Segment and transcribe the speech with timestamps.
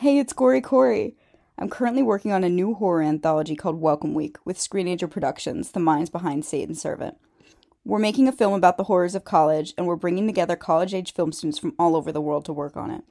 [0.00, 1.14] Hey, it's Gory Cory.
[1.58, 5.78] I'm currently working on a new horror anthology called Welcome Week with Screenager Productions, the
[5.78, 7.18] minds behind Satan's Servant.
[7.84, 11.12] We're making a film about the horrors of college, and we're bringing together college age
[11.12, 13.04] film students from all over the world to work on it.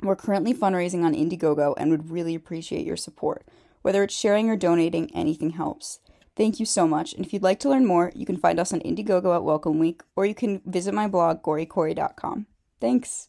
[0.00, 3.46] We're currently fundraising on Indiegogo and would really appreciate your support.
[3.82, 6.00] Whether it's sharing or donating, anything helps.
[6.38, 8.72] Thank you so much, and if you'd like to learn more, you can find us
[8.72, 12.46] on Indiegogo at Welcome Week, or you can visit my blog, gorycorey.com.
[12.80, 13.28] Thanks.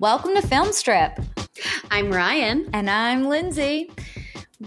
[0.00, 1.24] Welcome to Filmstrip.
[1.90, 2.70] I'm Ryan.
[2.72, 3.90] And I'm Lindsey.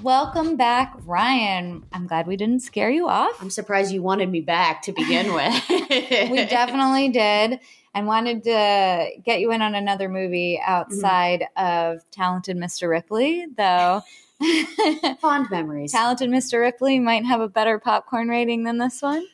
[0.03, 1.85] Welcome back, Ryan.
[1.93, 3.41] I'm glad we didn't scare you off.
[3.41, 5.69] I'm surprised you wanted me back to begin with.
[5.69, 7.61] we definitely did.
[7.93, 11.95] And wanted to get you in on another movie outside mm-hmm.
[11.95, 12.89] of Talented Mr.
[12.89, 14.01] Ripley, though.
[15.21, 15.93] Fond memories.
[15.93, 16.59] Talented Mr.
[16.59, 19.25] Ripley might have a better popcorn rating than this one.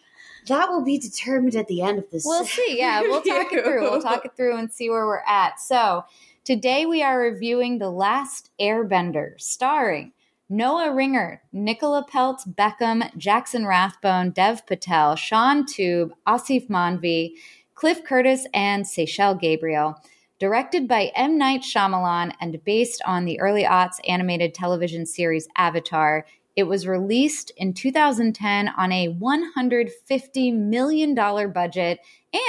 [0.48, 2.23] That will be determined at the end of this.
[2.26, 2.78] We'll see.
[2.78, 3.81] Yeah, we'll talk it through.
[3.81, 5.59] We'll talk it through and see where we're at.
[5.59, 6.06] So,
[6.44, 10.14] today we are reviewing The Last Airbender, starring
[10.50, 17.34] Noah Ringer, Nicola Peltz, Beckham, Jackson Rathbone, Dev Patel, Shaun Toub, Asif Mandvi,
[17.76, 20.02] Cliff Curtis, and Seychelle Gabriel.
[20.39, 21.38] Directed by M.
[21.38, 26.26] Night Shyamalan and based on the early aughts animated television series Avatar,
[26.58, 32.00] it was released in 2010 on a $150 million budget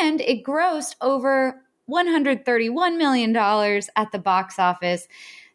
[0.00, 5.06] and it grossed over $131 million at the box office.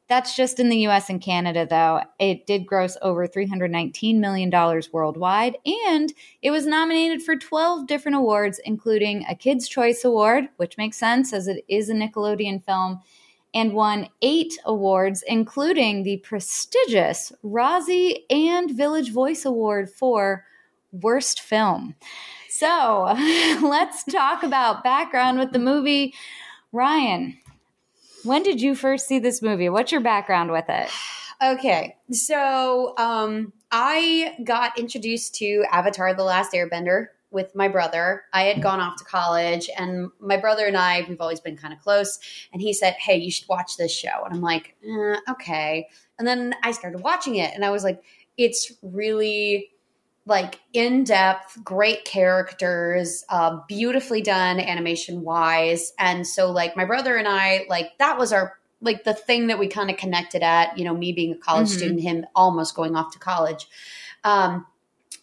[0.07, 2.01] That's just in the US and Canada, though.
[2.19, 4.51] It did gross over $319 million
[4.91, 10.77] worldwide, and it was nominated for 12 different awards, including a Kids' Choice Award, which
[10.77, 12.99] makes sense as it is a Nickelodeon film,
[13.53, 20.45] and won eight awards, including the prestigious Razzie and Village Voice Award for
[20.91, 21.95] Worst Film.
[22.49, 23.03] So
[23.61, 26.13] let's talk about background with the movie.
[26.71, 27.37] Ryan,
[28.23, 29.69] when did you first see this movie?
[29.69, 30.89] What's your background with it?
[31.41, 38.23] Okay, so um, I got introduced to Avatar: The Last Airbender with my brother.
[38.31, 41.73] I had gone off to college, and my brother and I, we've always been kind
[41.73, 42.19] of close.
[42.53, 44.23] And he said, Hey, you should watch this show.
[44.23, 45.89] And I'm like, eh, Okay.
[46.19, 48.03] And then I started watching it, and I was like,
[48.37, 49.69] It's really
[50.25, 55.91] like in depth, great characters, uh, beautifully done animation wise.
[55.99, 59.57] And so, like, my brother and I, like, that was our like the thing that
[59.57, 61.77] we kind of connected at, you know, me being a college mm-hmm.
[61.77, 63.65] student, him almost going off to college.
[64.23, 64.67] Um,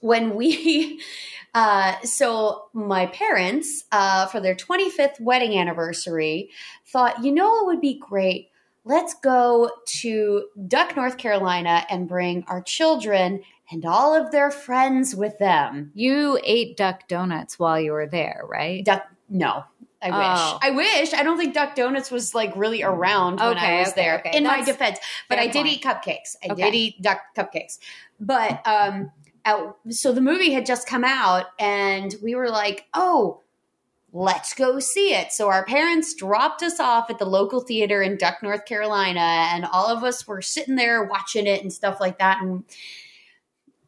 [0.01, 1.01] when we,
[1.55, 6.51] uh, so my parents, uh, for their 25th wedding anniversary,
[6.87, 8.51] thought, you know, it would be great.
[8.85, 15.15] Let's go to Duck, North Carolina and bring our children and all of their friends
[15.15, 15.93] with them.
[15.95, 18.85] You ate duck donuts while you were there, right?
[18.85, 19.65] Duck, no.
[20.03, 20.19] I oh.
[20.19, 20.63] wish.
[20.63, 21.15] I wish.
[21.15, 24.19] I don't think Duck Donuts was like really around when okay, I was okay, there.
[24.21, 24.37] Okay.
[24.37, 25.69] In That's my defense, but I did point.
[25.69, 26.37] eat cupcakes.
[26.43, 27.79] I did eat duck cupcakes.
[28.19, 29.11] But um,
[29.51, 33.41] out, so the movie had just come out, and we were like, "Oh,
[34.13, 38.17] let's go see it." So our parents dropped us off at the local theater in
[38.17, 42.19] Duck, North Carolina, and all of us were sitting there watching it and stuff like
[42.19, 42.65] that, and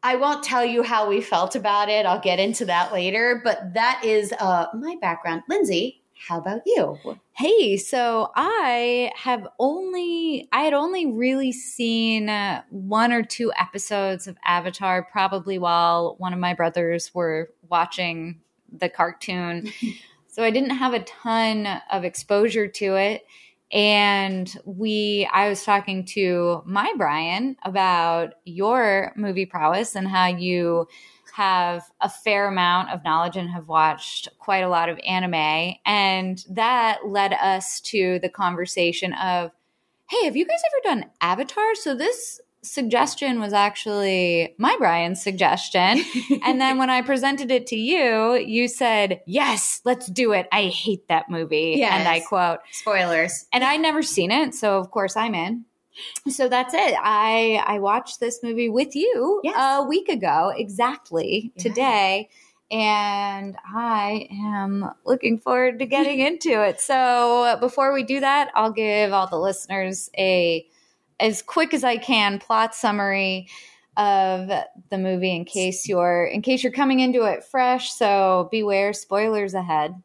[0.03, 2.05] I won't tell you how we felt about it.
[2.05, 3.39] I'll get into that later.
[3.41, 5.43] But that is uh, my background.
[5.47, 6.97] Lindsey, how about you?
[7.33, 14.27] Hey, so I have only, I had only really seen uh, one or two episodes
[14.27, 18.39] of Avatar, probably while one of my brothers were watching
[18.71, 19.69] the cartoon.
[20.27, 23.25] so I didn't have a ton of exposure to it
[23.71, 30.87] and we i was talking to my brian about your movie prowess and how you
[31.33, 36.45] have a fair amount of knowledge and have watched quite a lot of anime and
[36.49, 39.51] that led us to the conversation of
[40.09, 46.03] hey have you guys ever done avatar so this suggestion was actually my Brian's suggestion.
[46.43, 50.47] and then when I presented it to you, you said, Yes, let's do it.
[50.51, 51.75] I hate that movie.
[51.77, 51.93] Yes.
[51.93, 53.45] And I quote, Spoilers.
[53.51, 54.55] And I'd never seen it.
[54.55, 55.65] So, of course, I'm in.
[56.29, 56.95] So that's it.
[56.99, 59.55] I I watched this movie with you yes.
[59.57, 61.63] a week ago, exactly yeah.
[61.63, 62.29] today,
[62.71, 66.81] and I am looking forward to getting into it.
[66.81, 70.67] So, before we do that, I'll give all the listeners a
[71.19, 73.47] as quick as I can plot summary
[73.95, 74.49] of
[74.89, 79.53] the movie in case you're in case you're coming into it fresh, so beware spoilers
[79.53, 80.01] ahead.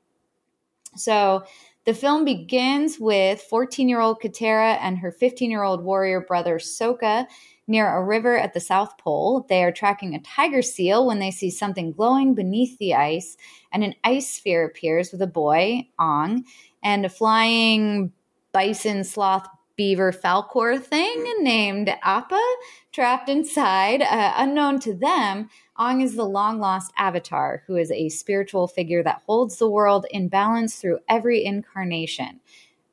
[0.94, 1.44] So,
[1.88, 7.26] the film begins with 14-year-old Katara and her 15-year-old warrior brother Sokka
[7.66, 9.46] near a river at the South Pole.
[9.48, 13.38] They are tracking a tiger seal when they see something glowing beneath the ice,
[13.72, 16.44] and an ice sphere appears with a boy, Ong,
[16.82, 18.12] and a flying
[18.52, 19.48] bison sloth
[19.78, 22.56] beaver Falkor thing named Appa
[22.92, 24.02] trapped inside.
[24.02, 25.48] Uh, unknown to them,
[25.80, 30.06] Ong is the long lost avatar who is a spiritual figure that holds the world
[30.10, 32.40] in balance through every incarnation.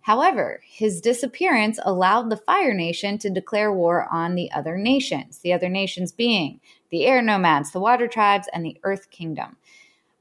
[0.02, 5.52] However, his disappearance allowed the Fire Nation to declare war on the other nations, the
[5.52, 6.60] other nations being
[6.92, 9.58] the Air Nomads, the Water Tribes, and the Earth Kingdom.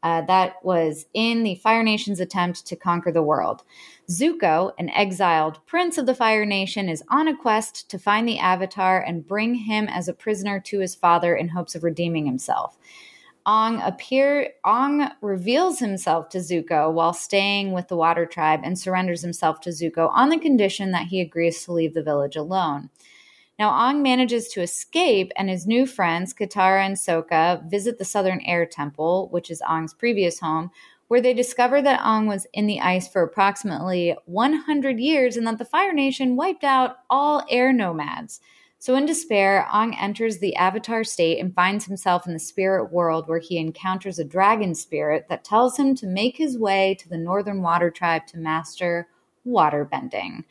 [0.05, 3.63] Uh, that was in the Fire Nation's attempt to conquer the world.
[4.11, 8.39] Zuko, an exiled prince of the Fire Nation, is on a quest to find the
[8.39, 12.77] Avatar and bring him as a prisoner to his father in hopes of redeeming himself.
[13.47, 19.23] Ong appear Ong reveals himself to Zuko while staying with the Water Tribe and surrenders
[19.23, 22.91] himself to Zuko on the condition that he agrees to leave the village alone.
[23.59, 28.41] Now Ong manages to escape and his new friends, Katara and Sokka, visit the Southern
[28.41, 30.73] Air Temple, which is Ong's previous home,
[31.07, 35.59] where they discover that Ong was in the ice for approximately 100 years and that
[35.59, 38.41] the Fire Nation wiped out all air nomads.
[38.81, 43.29] So, in despair, Ong enters the avatar state and finds himself in the spirit world
[43.29, 47.17] where he encounters a dragon spirit that tells him to make his way to the
[47.17, 49.07] Northern Water Tribe to master
[49.47, 50.45] waterbending.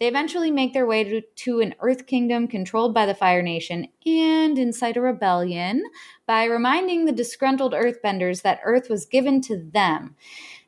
[0.00, 3.88] They eventually make their way to, to, an Earth Kingdom controlled by the Fire Nation
[4.04, 5.82] and incite a rebellion
[6.26, 10.16] by reminding the disgruntled Earthbenders that Earth was given to them.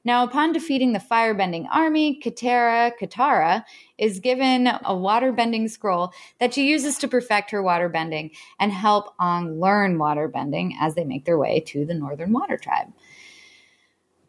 [0.06, 3.64] Now, upon defeating the firebending army, Katara, Katara
[3.98, 8.30] is given a waterbending scroll that she uses to perfect her waterbending
[8.60, 12.92] and help Ong learn waterbending as they make their way to the Northern Water Tribe.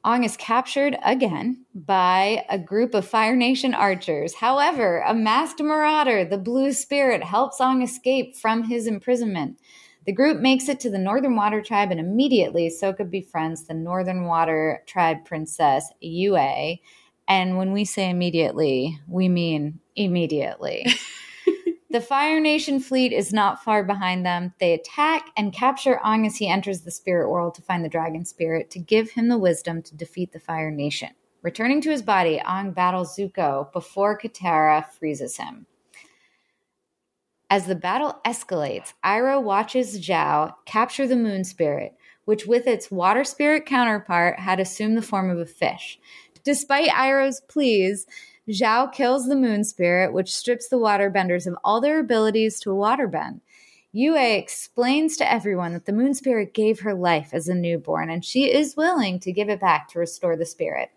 [0.07, 4.35] Ong is captured again by a group of Fire Nation archers.
[4.35, 9.59] However, a masked marauder, the Blue Spirit, helps Ong escape from his imprisonment.
[10.05, 14.23] The group makes it to the Northern Water Tribe, and immediately Sokka befriends the Northern
[14.23, 16.77] Water Tribe princess, Yue.
[17.27, 20.85] And when we say immediately, we mean immediately.
[21.89, 24.53] the Fire Nation fleet is not far behind them.
[24.59, 28.25] They attack and capture Ong as he enters the spirit world to find the dragon
[28.25, 31.09] spirit to give him the wisdom to defeat the Fire Nation.
[31.41, 35.65] Returning to his body, Ong battles Zuko before Katara freezes him.
[37.49, 41.95] As the battle escalates, Iroh watches Zhao capture the moon spirit,
[42.25, 45.97] which with its water spirit counterpart had assumed the form of a fish.
[46.43, 48.05] Despite Iroh's pleas,
[48.49, 53.41] Zhao kills the moon spirit, which strips the waterbenders of all their abilities to waterbend.
[53.91, 58.23] Yue explains to everyone that the moon spirit gave her life as a newborn, and
[58.23, 60.91] she is willing to give it back to restore the spirit.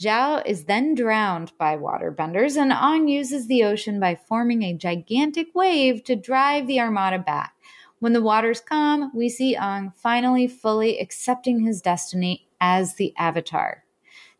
[0.00, 5.48] Zhao is then drowned by waterbenders, and Ong uses the ocean by forming a gigantic
[5.54, 7.52] wave to drive the armada back.
[7.98, 13.84] When the waters calm, we see Ong finally fully accepting his destiny as the Avatar.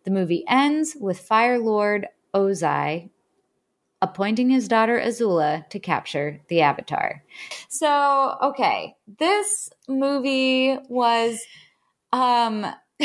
[0.05, 3.10] The movie ends with Fire Lord Ozai
[4.03, 7.22] appointing his daughter Azula to capture the Avatar.
[7.69, 11.41] So, okay, this movie was
[12.13, 12.67] um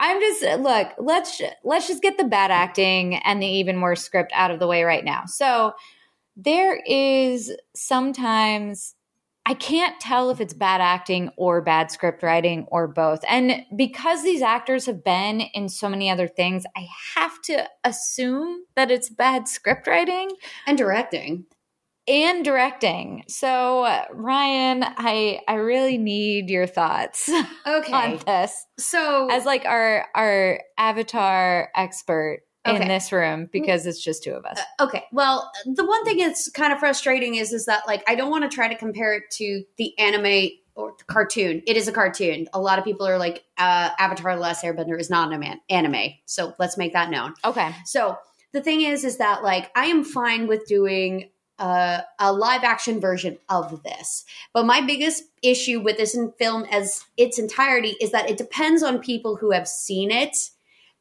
[0.00, 4.32] I'm just look, let's let's just get the bad acting and the even worse script
[4.34, 5.24] out of the way right now.
[5.26, 5.72] So
[6.36, 8.94] there is sometimes
[9.46, 13.20] I can't tell if it's bad acting or bad script writing or both.
[13.28, 18.64] And because these actors have been in so many other things, I have to assume
[18.76, 20.30] that it's bad script writing
[20.66, 21.46] and directing
[22.06, 23.24] and directing.
[23.28, 27.30] So, Ryan, I I really need your thoughts
[27.66, 27.92] okay.
[27.92, 28.66] on this.
[28.78, 32.82] So, as like our our avatar expert okay.
[32.82, 34.58] in this room because it's just two of us.
[34.78, 35.04] Uh, okay.
[35.12, 38.50] Well, the one thing that's kind of frustrating is is that like I don't want
[38.50, 41.62] to try to compare it to the anime or the cartoon.
[41.66, 42.46] It is a cartoon.
[42.52, 46.10] A lot of people are like uh, Avatar: The Last Airbender is not an anime.
[46.26, 47.34] So let's make that known.
[47.44, 47.74] Okay.
[47.84, 48.16] So
[48.52, 53.00] the thing is, is that like I am fine with doing uh, a live action
[53.00, 54.24] version of this.
[54.54, 58.82] But my biggest issue with this in film as its entirety is that it depends
[58.82, 60.36] on people who have seen it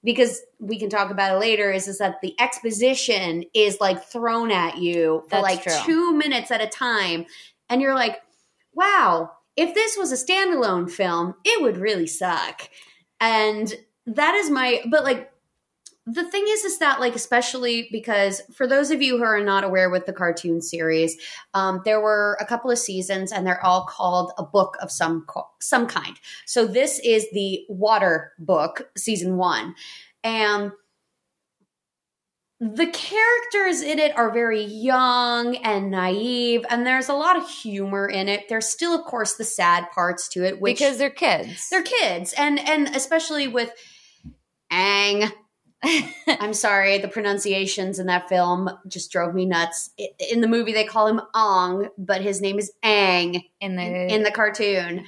[0.03, 4.51] because we can talk about it later is, is that the exposition is like thrown
[4.51, 5.73] at you for That's like true.
[5.85, 7.25] two minutes at a time
[7.69, 8.21] and you're like
[8.73, 12.69] wow if this was a standalone film, it would really suck.
[13.19, 13.73] And
[14.05, 15.33] that is my, but like,
[16.13, 19.63] the thing is, is that like, especially because for those of you who are not
[19.63, 21.17] aware with the cartoon series,
[21.53, 25.25] um, there were a couple of seasons, and they're all called a book of some
[25.27, 26.19] co- some kind.
[26.45, 29.75] So this is the Water book, season one,
[30.23, 30.71] and
[32.61, 38.07] the characters in it are very young and naive, and there's a lot of humor
[38.07, 38.49] in it.
[38.49, 41.69] There's still, of course, the sad parts to it, which because they're kids.
[41.69, 43.71] they're kids, and and especially with
[44.71, 45.31] Aang.
[46.27, 49.91] I'm sorry, the pronunciations in that film just drove me nuts.
[50.31, 54.23] In the movie, they call him Ong, but his name is Aang in the in
[54.23, 55.05] the cartoon.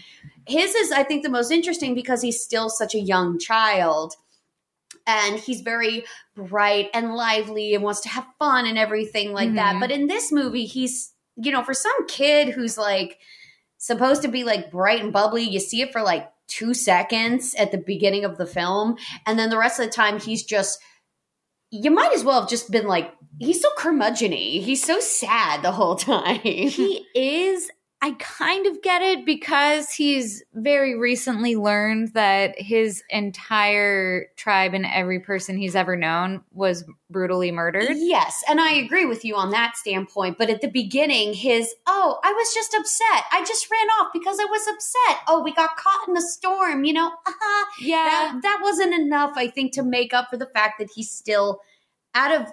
[0.48, 4.16] His is, I think, the most interesting because he's still such a young child.
[5.08, 9.76] And he's very bright and lively and wants to have fun and everything like that.
[9.76, 9.80] Mhm.
[9.80, 13.18] But in this movie, he's, you know, for some kid who's like
[13.78, 17.72] supposed to be like bright and bubbly, you see it for like two seconds at
[17.72, 18.98] the beginning of the film.
[19.26, 20.78] And then the rest of the time, he's just,
[21.72, 25.72] you might as well have just been like, he's so curmudgeon He's so sad the
[25.72, 26.40] whole time.
[26.42, 27.72] he is
[28.04, 34.88] I kind of get it because he's very recently learned that his entire tribe and
[34.88, 37.92] every person he's ever known was brutally murdered.
[37.92, 40.40] Yes, and I agree with you on that standpoint.
[40.40, 43.24] But at the beginning, his oh, I was just upset.
[43.32, 45.20] I just ran off because I was upset.
[45.28, 46.84] Oh, we got caught in a storm.
[46.84, 47.66] You know, uh-huh.
[47.80, 48.04] Yeah.
[48.04, 49.34] that that wasn't enough.
[49.36, 51.60] I think to make up for the fact that he's still
[52.16, 52.48] out of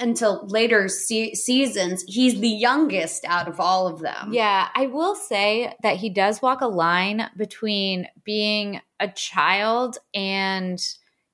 [0.00, 2.04] until later se- seasons.
[2.06, 4.32] He's the youngest out of all of them.
[4.32, 10.80] Yeah, I will say that he does walk a line between being a child and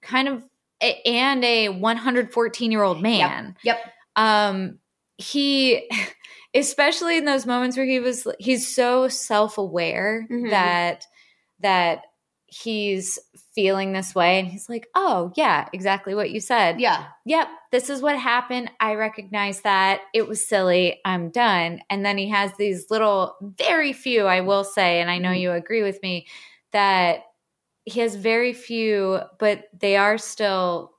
[0.02, 0.44] kind of
[0.82, 3.56] a- and a 114 year old man.
[3.62, 3.78] Yep.
[4.16, 4.78] Um
[5.18, 5.88] he
[6.54, 10.50] especially in those moments where he was he's so self-aware Mhm.
[10.50, 11.06] that
[11.60, 12.00] that
[12.46, 13.18] he's
[13.54, 17.06] feeling this way and he's like, "Oh, yeah, exactly what you said." Yeah.
[17.24, 18.70] yep, this is what happened.
[18.80, 20.02] I recognize that.
[20.14, 21.00] It was silly.
[21.04, 21.80] I'm done.
[21.90, 25.40] And then he has these little, very few, I will say, and I know mm-hmm.
[25.40, 26.26] you agree with me,
[26.72, 27.24] that
[27.84, 30.92] he has very few, but they are still,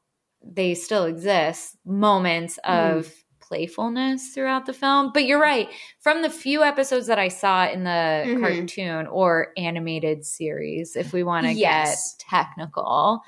[0.43, 3.11] they still exist, moments of mm-hmm.
[3.51, 5.11] Playfulness throughout the film.
[5.13, 5.67] But you're right.
[5.99, 8.39] From the few episodes that I saw in the Mhm.
[8.39, 12.15] cartoon or animated series, if we want to Yes.
[12.15, 13.21] get technical,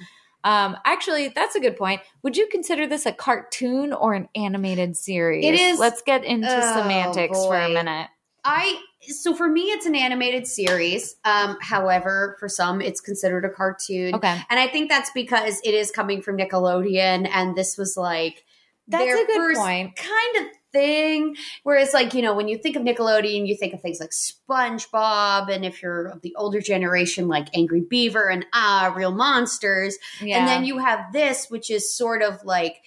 [0.45, 1.99] um, actually, that's a good point.
[2.23, 5.43] Would you consider this a cartoon or an animated series?
[5.43, 8.07] It is- Let's get into Oh, semantics for a minute.
[8.45, 11.15] I so for me it's an animated series.
[11.25, 14.15] Um, however, for some it's considered a cartoon.
[14.15, 14.37] Okay.
[14.49, 18.43] And I think that's because it is coming from Nickelodeon and this was like
[18.87, 19.95] That's their a good first point.
[19.95, 21.35] kind of thing.
[21.63, 25.49] Whereas like, you know, when you think of Nickelodeon, you think of things like SpongeBob
[25.49, 29.97] and if you're of the older generation like Angry Beaver and Ah, Real Monsters.
[30.21, 30.39] Yeah.
[30.39, 32.77] And then you have this, which is sort of like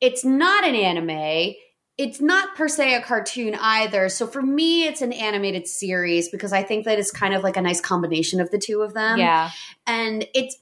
[0.00, 1.54] it's not an anime.
[1.96, 4.08] It's not per se a cartoon either.
[4.08, 7.56] So for me, it's an animated series because I think that it's kind of like
[7.56, 9.18] a nice combination of the two of them.
[9.18, 9.50] yeah.
[9.86, 10.56] And it's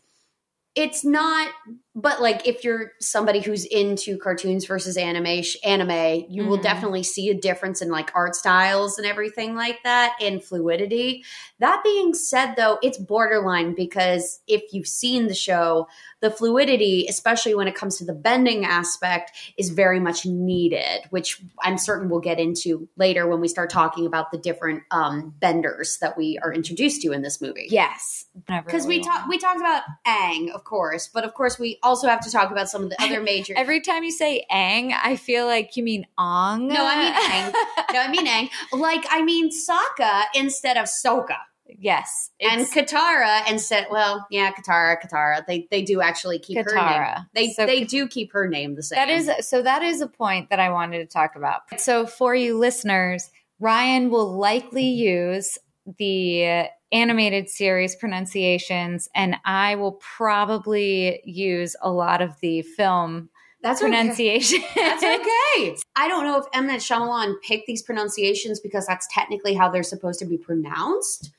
[0.74, 1.50] it's not
[1.94, 6.62] but like if you're somebody who's into cartoons versus anime anime you will Mhm.
[6.62, 11.22] definitely see a difference in like art styles and everything like that and fluidity
[11.58, 15.86] that being said though it's borderline because if you've seen the show
[16.20, 21.42] the fluidity especially when it comes to the bending aspect is very much needed which
[21.62, 25.98] i'm certain we'll get into later when we start talking about the different um, benders
[26.00, 28.24] that we are introduced to in this movie Yes.
[28.46, 32.20] because we talked we talked about Aang, of course, but of course we also have
[32.20, 33.54] to talk about some of the other major.
[33.56, 36.68] Every time you say Aang, I feel like you mean Ong.
[36.68, 37.52] No, I mean Aang.
[37.92, 38.78] no, I mean Aang.
[38.78, 41.36] Like I mean Sokka instead of Soka,
[41.78, 42.30] yes.
[42.40, 43.88] and Katara instead.
[43.90, 45.44] Well, yeah, Katara, Katara.
[45.46, 46.84] They they do actually keep her name.
[46.84, 47.26] Katara.
[47.34, 48.96] They So they do keep her name the same.
[48.96, 51.62] That is so that is a point that I wanted to talk about.
[51.80, 55.58] So for you listeners, Ryan will likely use
[55.98, 63.30] the animated series pronunciations and I will probably use a lot of the film
[63.62, 63.90] that's okay.
[63.90, 64.60] pronunciation.
[64.74, 65.76] That's okay.
[65.94, 66.66] I don't know if M.
[66.66, 71.30] Night Shyamalan picked these pronunciations because that's technically how they're supposed to be pronounced,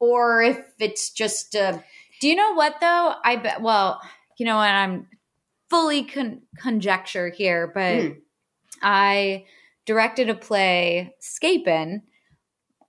[0.00, 1.78] or if it's just uh,
[2.20, 3.14] Do you know what though?
[3.24, 3.62] I bet.
[3.62, 4.00] Well,
[4.36, 4.68] you know what?
[4.70, 5.06] I'm
[5.68, 8.12] fully con- conjecture here, but Hmm.
[8.82, 9.44] I
[9.86, 12.02] directed a play, Scapin,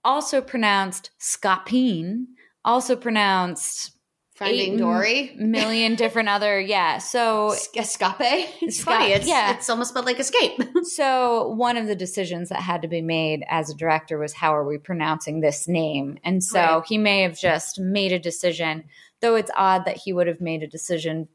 [0.04, 2.26] also pronounced Scapine,
[2.64, 3.92] also pronounced
[4.34, 5.32] Finding Dory.
[5.36, 6.98] million different other yeah.
[6.98, 7.82] So Escape.
[7.82, 9.12] It's Escape, funny.
[9.12, 9.54] It's, yeah.
[9.54, 10.60] it's almost spelled like escape.
[10.84, 14.54] so one of the decisions that had to be made as a director was how
[14.54, 16.18] are we pronouncing this name?
[16.24, 16.84] And so Right.
[16.86, 18.84] he may have just made a decision,
[19.20, 21.28] though it's odd that he would have made a decision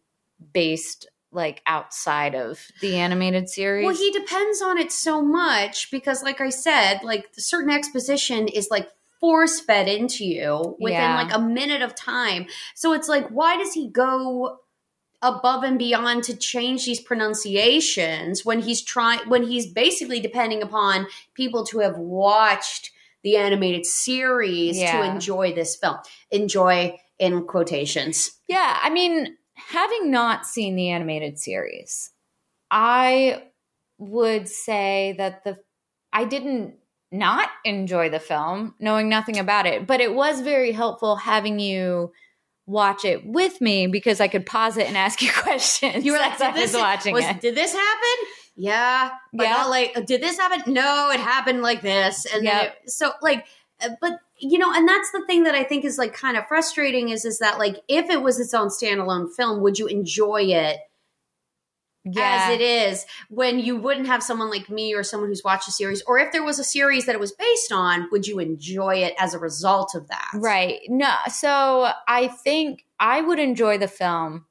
[0.53, 3.85] based like outside of the animated series.
[3.85, 8.69] Well, he depends on it so much because, like I said, like certain exposition is
[8.71, 11.15] like force fed into you within Yeah.
[11.15, 12.45] like a minute of time.
[12.75, 14.59] So it's like, why does he go
[15.21, 21.07] above and beyond to change these pronunciations when he's trying when he's basically depending upon
[21.33, 22.91] people to have watched
[23.23, 25.97] the animated series to enjoy this film
[26.29, 29.35] enjoy in quotations Yeah, I mean,
[29.69, 32.11] having not seen the animated series,
[32.71, 33.43] I
[33.97, 35.57] would say that the
[36.13, 36.75] I didn't
[37.11, 42.11] not enjoy the film, knowing nothing about it, but it was very helpful having you
[42.65, 46.03] watch it with me because I could pause it and ask you questions.
[46.03, 47.39] You were like, I was watching was- it.
[47.39, 48.27] did this happen?
[48.57, 49.11] Yeah.
[49.33, 49.53] But Yeah.
[49.53, 50.73] not like, did this happen?
[50.73, 52.25] No, it happened like this.
[52.25, 52.77] And then Yep.
[52.83, 53.45] it, so like,
[53.81, 56.47] Uh, but you know, and that's the thing that I think is like kind of
[56.47, 60.43] frustrating is, is that like, if it was its own standalone film, would you enjoy
[60.43, 60.77] it
[62.03, 62.47] yeah.
[62.47, 65.71] as it is when you wouldn't have someone like me or someone who's watched a
[65.71, 68.95] series, or if there was a series that it was based on, would you enjoy
[68.95, 70.29] it as a result of that?
[70.35, 70.79] Right.
[70.87, 74.45] No, so I think I would enjoy the film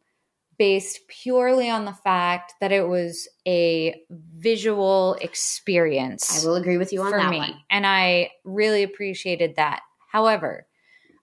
[0.59, 6.45] based purely on the fact that it was a visual experience.
[6.45, 7.39] I will agree with you on for that me.
[7.39, 7.55] one.
[7.71, 9.81] And I really appreciated that.
[10.11, 10.67] However,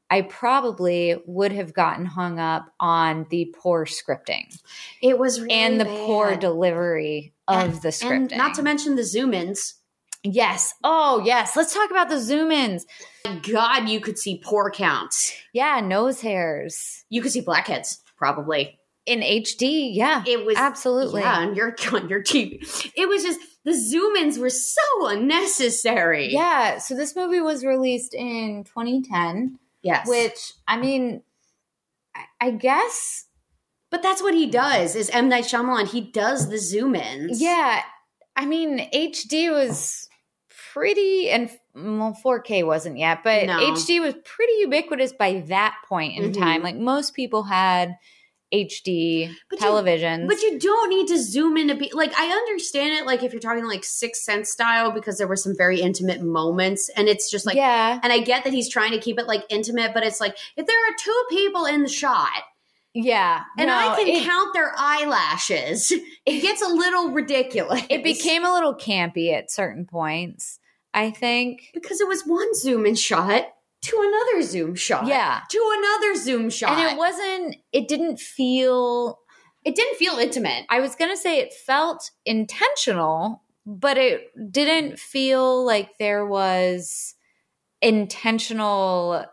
[0.09, 4.55] I probably would have gotten hung up on the poor scripting
[5.01, 6.05] It was really and the bad.
[6.05, 8.29] poor delivery of the scripting.
[8.31, 9.75] And not to mention the zoom ins.
[10.23, 10.73] yes.
[10.83, 11.55] Oh, yes.
[11.55, 12.85] Let's talk about the zoom ins.
[13.49, 15.33] God, you could see pore counts.
[15.53, 18.79] Yeah, nose hairs You could see blackheads, probably.
[19.05, 19.93] In HD.
[19.93, 21.21] Yeah, It was absolutely.
[21.21, 22.59] yeah on your on your TV.
[22.95, 26.31] It was just the zoom ins were so unnecessary.
[26.31, 26.77] Yeah.
[26.79, 30.07] So this movie was released in 2010, Yes.
[30.07, 31.21] which I mean,
[32.15, 33.25] I, I guess
[33.89, 34.95] but that's what he does.
[34.95, 35.87] Is M Night Shyamalan?
[35.87, 37.39] He does the zoom ins.
[37.41, 37.83] Yeah,
[38.35, 40.09] I mean HD was
[40.73, 43.59] pretty, and well, 4K wasn't yet, but No.
[43.59, 46.39] HD was pretty ubiquitous by that point in Mhm.
[46.39, 46.63] time.
[46.63, 47.95] Like most people had
[48.53, 50.27] HD But you- televisions.
[50.27, 53.33] But you don't need to zoom in to be like I understand it like if
[53.33, 57.29] you're talking like Sixth Sense style because there were some very intimate moments and it's
[57.31, 60.03] just like yeah, and I get that he's trying to keep it like intimate, but
[60.03, 62.43] it's like if there are two people in the shot
[62.95, 65.91] yeah, and No, I can it, count their eyelashes,
[66.27, 67.81] it gets a little ridiculous.
[67.89, 70.59] it became a little campy at certain points.
[70.93, 71.71] I think.
[71.73, 73.45] because it was one zoom in shot
[73.83, 75.07] to another zoom shot.
[75.07, 75.41] Yeah.
[75.49, 76.77] To another zoom shot.
[76.77, 77.57] And it wasn't.
[77.71, 79.19] It didn't feel
[79.65, 80.65] it didn't feel intimate.
[80.69, 87.15] I was going to say it felt intentional, but it didn't feel like there was
[87.81, 89.25] intentional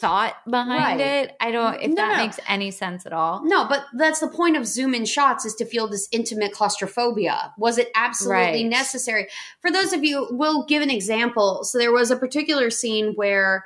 [0.00, 1.00] thought behind Right.
[1.00, 1.36] it.
[1.40, 2.24] I don't if No, that no.
[2.24, 3.42] makes any sense at all.
[3.44, 7.52] No, but that's the point of zoom in shots is to feel this intimate claustrophobia.
[7.58, 8.66] Was it absolutely Right.
[8.66, 9.28] necessary?
[9.60, 11.64] For those of you, we'll give an example.
[11.64, 13.64] So there was a particular scene where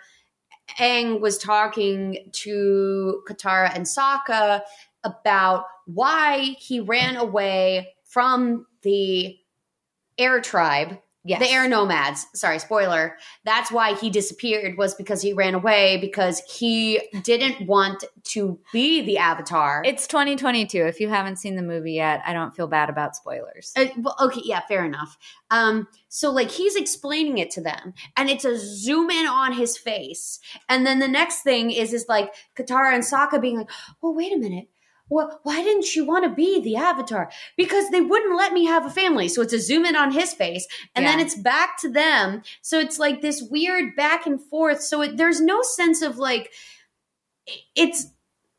[0.79, 4.63] Aang was talking to Katara and Sokka
[5.05, 9.39] about why he ran away from the
[10.19, 11.41] air tribe Yes.
[11.41, 16.41] the air nomads sorry spoiler that's why he disappeared was because he ran away because
[16.49, 20.79] he didn't want to be the avatar It's 2022.
[20.87, 23.73] If you haven't seen the movie yet, I don't feel bad about spoilers.
[23.77, 25.19] Uh, well, okay yeah fair enough
[25.51, 29.77] um so like he's explaining it to them and it's a zoom in on his
[29.77, 34.15] face and then the next thing is is like katara and Sokka being like well
[34.15, 34.69] wait a minute
[35.11, 37.31] well, why didn't she want to be the avatar?
[37.57, 39.29] Because they wouldn't let me have a family.
[39.29, 42.43] So it's a zoom in on his face, and then it's back to them.
[42.63, 44.83] So it's like this weird back and forth.
[44.83, 46.53] So it, there's no sense of like
[47.75, 48.07] it's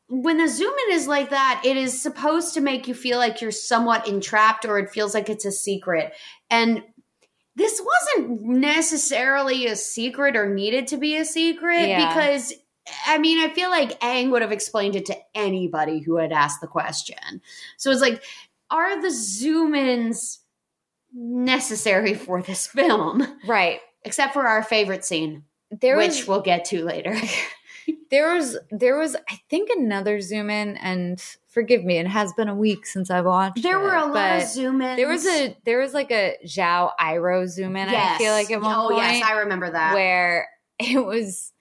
[0.08, 3.40] when the zoom in is like that, it is supposed to make you feel like
[3.40, 6.12] you're somewhat entrapped or it feels like it's a secret.
[6.50, 6.82] And
[7.54, 12.08] this wasn't necessarily a secret or needed to be a secret Yeah.
[12.08, 12.52] because
[13.06, 16.60] I mean, I feel like Aang would have explained it to anybody who had asked
[16.60, 17.40] the question.
[17.76, 18.22] So it's like,
[18.70, 20.40] are the zoom ins
[21.14, 23.26] necessary for this film?
[23.46, 23.80] Right.
[24.04, 25.44] Except for our favorite scene,
[25.80, 27.14] There which was we'll get to later.
[28.10, 32.48] there was there was I think another zoom in and forgive me, it has been
[32.48, 34.96] a week since I watched There it, were a lot of zoom ins.
[34.96, 37.88] There was a there was like a Zhao Iroh zoom in.
[37.90, 39.92] I feel like at one oh point Oh yes, I remember that.
[39.94, 41.52] where it was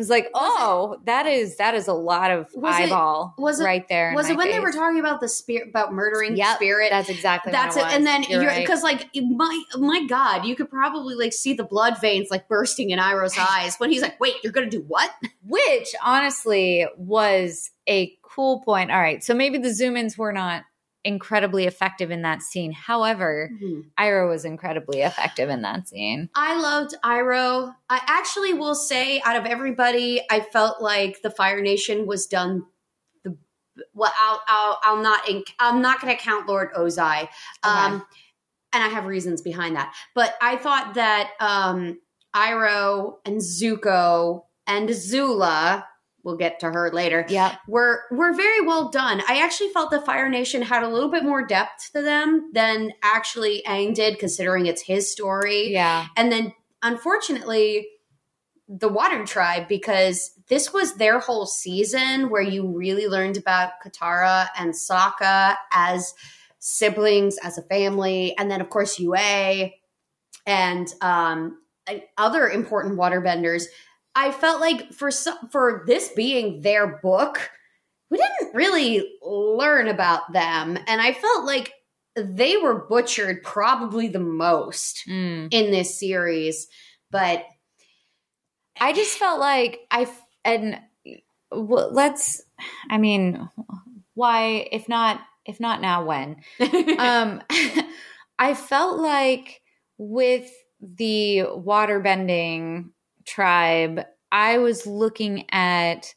[0.00, 3.64] was like, oh, that is that is a lot of Was it- eyeball was it-
[3.64, 4.12] right there.
[4.14, 6.88] Was it when they were talking about the spirit about murdering Yep, spirit?
[6.90, 7.80] That's exactly That's it.
[7.80, 7.92] it.
[7.92, 8.60] And then You're you're right.
[8.60, 12.90] because like my my God, you could probably like see the blood veins like bursting
[12.90, 15.10] in Iroh's eyes when he's like, "Wait, you're gonna do what?"
[15.46, 18.90] which honestly was a cool point.
[18.90, 20.64] All right, so maybe the zoom ins were not
[21.04, 22.72] incredibly effective in that scene.
[22.72, 23.50] However,
[23.98, 26.28] Iroh was incredibly effective in that scene.
[26.34, 27.74] I loved Iroh.
[27.88, 32.66] I actually will say, out of everybody, I felt like the Fire Nation was done.
[33.24, 33.36] The
[33.94, 37.28] well, I'll I'll, I'll not inc- I'm not going to count Lord Ozai,
[37.62, 38.04] um,
[38.72, 39.94] and I have reasons behind that.
[40.14, 41.98] But I thought that um,
[42.34, 45.86] Iroh and Zuko and Zula,
[46.22, 47.52] we'll get to her later, Yep.
[47.68, 49.22] were were very well done.
[49.28, 52.92] I actually felt the Fire Nation had a little bit more depth to them than
[53.02, 55.72] actually Aang did, considering it's his story.
[55.72, 56.06] Yeah.
[56.16, 56.52] And then
[56.82, 57.88] unfortunately,
[58.68, 64.48] the Water Tribe, because this was their whole season where you really learned about Katara
[64.56, 66.14] and Sokka as
[66.60, 69.70] siblings, as a family, and then of course Yue
[70.46, 71.58] and um,
[72.16, 73.64] other important waterbenders.
[74.14, 77.50] I felt like for some, for this being their book,
[78.10, 81.72] we didn't really learn about them, and I felt like
[82.16, 85.48] they were butchered probably the most Mm.
[85.52, 86.66] in this series.
[87.10, 87.44] But
[88.80, 90.08] I just felt like I
[90.44, 90.80] and
[91.50, 92.42] w- let's.
[92.90, 93.48] I mean,
[94.14, 94.68] why?
[94.72, 96.36] If not, if not now, when?
[96.98, 97.42] um,
[98.38, 99.60] I felt like
[99.98, 102.90] with the waterbending
[103.30, 106.14] tribe, I was looking at.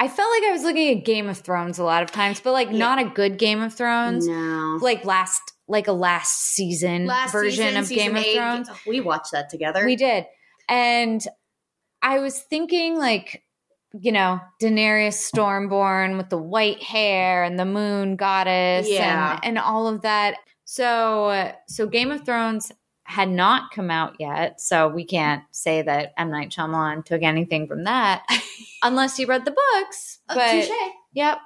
[0.00, 2.52] I felt like I was looking at Game of Thrones a lot of times, but
[2.52, 2.78] like Yeah.
[2.78, 7.64] not a good Game of Thrones, no, like last like a last season last version
[7.66, 8.24] season, of season Game of
[8.66, 8.80] Thrones.
[8.86, 9.84] we watched that together.
[9.84, 10.24] We did.
[10.68, 11.20] And
[12.00, 13.42] I was thinking like,
[13.92, 19.34] you know, Daenerys Stormborn with the white hair and the moon goddess Yeah.
[19.42, 20.36] and, and all of that.
[20.64, 22.70] So so Game of Thrones
[23.08, 27.66] had not come out yet, so we can't say that M Night Shyamalan took anything
[27.66, 28.22] from that
[28.82, 30.18] unless you read the books.
[30.28, 30.70] Uh, But touche.
[31.14, 31.38] Yep.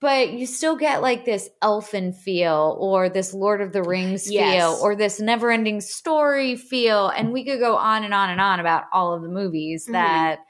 [0.00, 4.52] But you still get like this elfin feel or this Lord of the Rings Yes.
[4.54, 7.08] feel or this never ending story feel.
[7.08, 9.92] And we could go on and on and on about all of the movies Mhm.
[9.92, 10.40] that.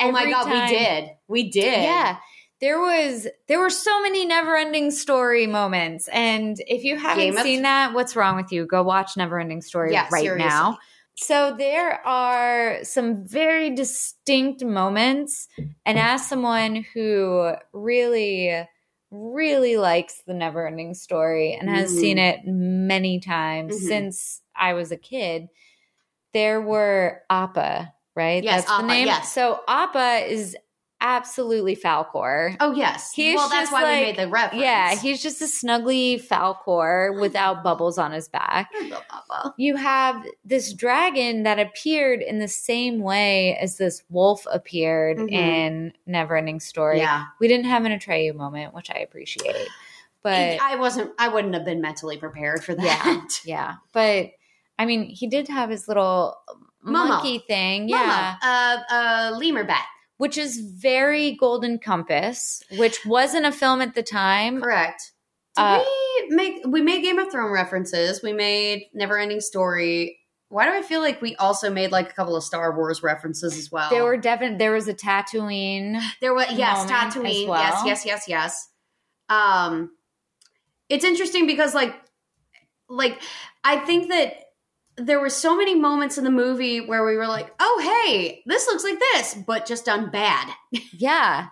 [0.00, 1.08] Oh my god, time- we did.
[1.28, 1.82] We did.
[1.84, 2.16] Yeah.
[2.62, 6.08] There was there were so many never ending story moments.
[6.12, 8.64] And if you haven't Game of- seen that, what's wrong with you?
[8.66, 10.48] Go watch Never Ending Story Yeah, right seriously.
[10.48, 10.78] now.
[11.16, 15.48] So there are some very distinct moments.
[15.84, 18.64] And as someone who really,
[19.10, 21.98] really likes the never ending story and has Mhm.
[22.00, 23.88] seen it many times Mhm.
[23.88, 25.48] since I was a kid,
[26.32, 28.42] there were Appa, right?
[28.42, 29.06] Yes, That's the Appa, name.
[29.06, 29.32] yes.
[29.32, 30.56] So Appa is
[31.02, 32.56] absolutely Falkor.
[32.60, 33.12] Oh yes.
[33.12, 34.62] He's well, that's why like- we made the reference.
[34.62, 38.70] Yeah, he's just a snuggly Falkor without bubbles on his back.
[38.74, 39.54] I love Papa.
[39.58, 45.32] You have this dragon that appeared in the same way as this wolf appeared Mhm.
[45.32, 46.98] in Neverending Story.
[46.98, 47.24] Yeah.
[47.40, 49.68] We didn't have an Atreyu moment, which I appreciate.
[50.22, 51.10] But I wasn't.
[51.18, 53.26] I wouldn't have been mentally prepared for that.
[53.44, 53.44] Yeah.
[53.44, 54.30] yeah, but
[54.78, 56.36] I mean, he did have his little
[56.86, 57.08] Momo.
[57.08, 57.88] monkey thing.
[57.88, 58.36] Yeah.
[58.40, 59.84] Mama, uh, uh, lemur bat.
[60.18, 64.60] Which is very Golden Compass, which wasn't a film at the time.
[64.60, 65.12] Correct.
[65.56, 65.84] Did Uh,
[66.30, 68.22] we make we made Game of Thrones references?
[68.22, 70.18] We made Neverending Story.
[70.48, 73.56] Why do I feel like we also made like a couple of Star Wars references
[73.56, 73.90] as well?
[73.90, 76.00] There were definitely there was a Tatooine.
[76.20, 77.48] there was yes, Tatooine.
[77.48, 77.60] well.
[77.60, 78.68] Yes, yes, yes, yes.
[79.28, 79.92] Um,
[80.88, 81.94] it's interesting because like,
[82.88, 83.20] like
[83.64, 84.34] I think that
[85.06, 88.66] there were so many moments in the movie where we were like, oh hey, this
[88.66, 90.48] looks like this, but just done bad.
[90.92, 91.48] Yeah.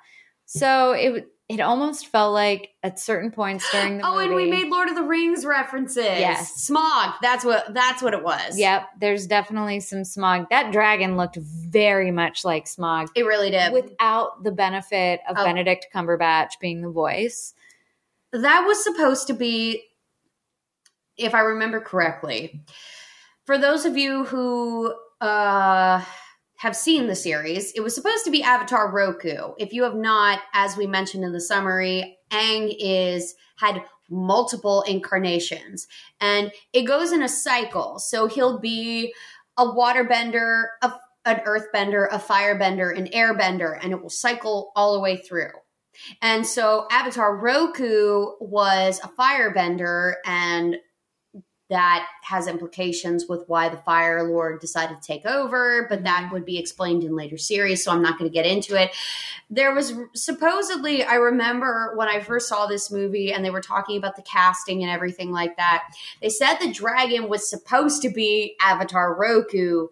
[0.47, 4.25] So it it almost felt like at certain points during the oh, movie.
[4.27, 6.05] and we made Lord of the Rings references.
[6.05, 6.69] Yes.
[6.71, 7.15] Smaug.
[7.23, 7.75] That's what.
[7.75, 8.57] That's what it was.
[8.57, 10.49] Yep, there's definitely some Smaug.
[10.51, 13.73] That dragon looked very much like Smaug it really did.
[13.73, 15.45] without the benefit of Oh.
[15.45, 17.53] Benedict Cumberbatch being the voice.
[18.33, 19.83] that was supposed to be,
[21.17, 22.63] if I remember correctly,
[23.51, 26.01] for those of you who uh,
[26.59, 29.55] have seen the series, it was supposed to be Avatar Roku.
[29.59, 35.89] If you have not, as we mentioned in the summary, Aang is had multiple incarnations,
[36.21, 37.99] and it goes in a cycle.
[37.99, 39.13] So he'll be
[39.57, 40.93] a waterbender, a,
[41.25, 45.51] an earthbender, a firebender, an airbender, and it will cycle all the way through.
[46.23, 50.77] And so Avatar Roku was a firebender and
[51.71, 56.33] that has implications with why the Fire Lord decided to take over, but that mm-hmm.
[56.35, 58.91] would be explained in later series, so I'm not going to get into it.
[59.49, 63.97] There was supposedly, I remember when I first saw this movie and they were talking
[63.97, 65.85] about the casting and everything like that,
[66.21, 69.89] they said the dragon was supposed to be Avatar Roku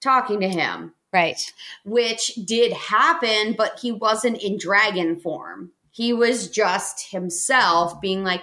[0.00, 1.40] talking to him, Right.
[1.84, 5.70] which did happen, but he wasn't in dragon form.
[5.92, 8.42] He was just himself being like,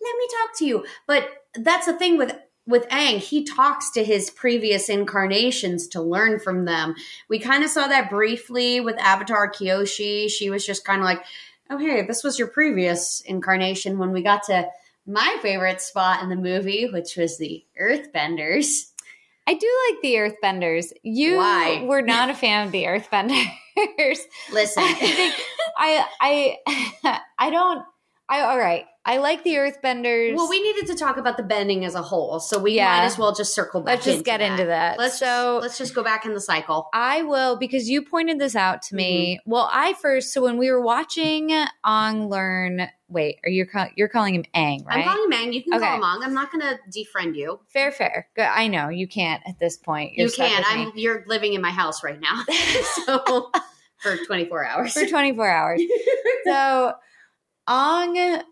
[0.00, 0.84] let me talk to you.
[1.06, 6.38] But that's the thing with with Aang, he talks to his previous incarnations to learn
[6.38, 6.94] from them.
[7.30, 10.28] We kind of saw that briefly with Avatar Kyoshi.
[10.28, 11.24] She was just kind of like,
[11.70, 14.68] "Oh, hey, this was your previous incarnation." When we got to
[15.08, 18.90] my favorite spot in the movie, which was the Earthbenders.
[19.46, 20.92] I do like the Earthbenders.
[21.02, 21.82] You Why?
[21.84, 24.18] were not a fan of the Earthbenders.
[24.52, 25.34] Listen, I think
[25.78, 27.82] I I I don't
[28.28, 28.84] I all right.
[29.08, 30.36] I like the Earthbenders.
[30.36, 32.98] well, we needed to talk about the bending as a whole, so we Yeah.
[32.98, 33.94] might as well just circle back.
[33.94, 34.50] let's just into get that.
[34.52, 34.98] into that.
[34.98, 36.90] Let's so let's just go back in the cycle.
[36.92, 39.36] I will because you pointed this out to me.
[39.40, 39.50] Mm-hmm.
[39.50, 41.50] Well, I first so when we were watching
[41.84, 42.88] Ong learn.
[43.10, 44.84] Wait, are you call, you're calling him Aang?
[44.84, 44.98] right?
[44.98, 45.52] I'm calling him Mang.
[45.54, 45.86] You can Okay.
[45.86, 46.20] call him Ong.
[46.22, 47.58] I'm not going to defriend you.
[47.72, 48.28] fair, fair.
[48.36, 48.42] Good.
[48.44, 50.12] I know you can't at this point.
[50.14, 50.62] You're you can.
[50.66, 50.92] I'm.
[50.94, 52.44] You're living in my house right now,
[53.06, 53.50] so
[54.02, 54.92] for 24 hours.
[54.92, 55.80] for 24 hours.
[56.44, 56.92] so
[57.66, 58.42] Ong,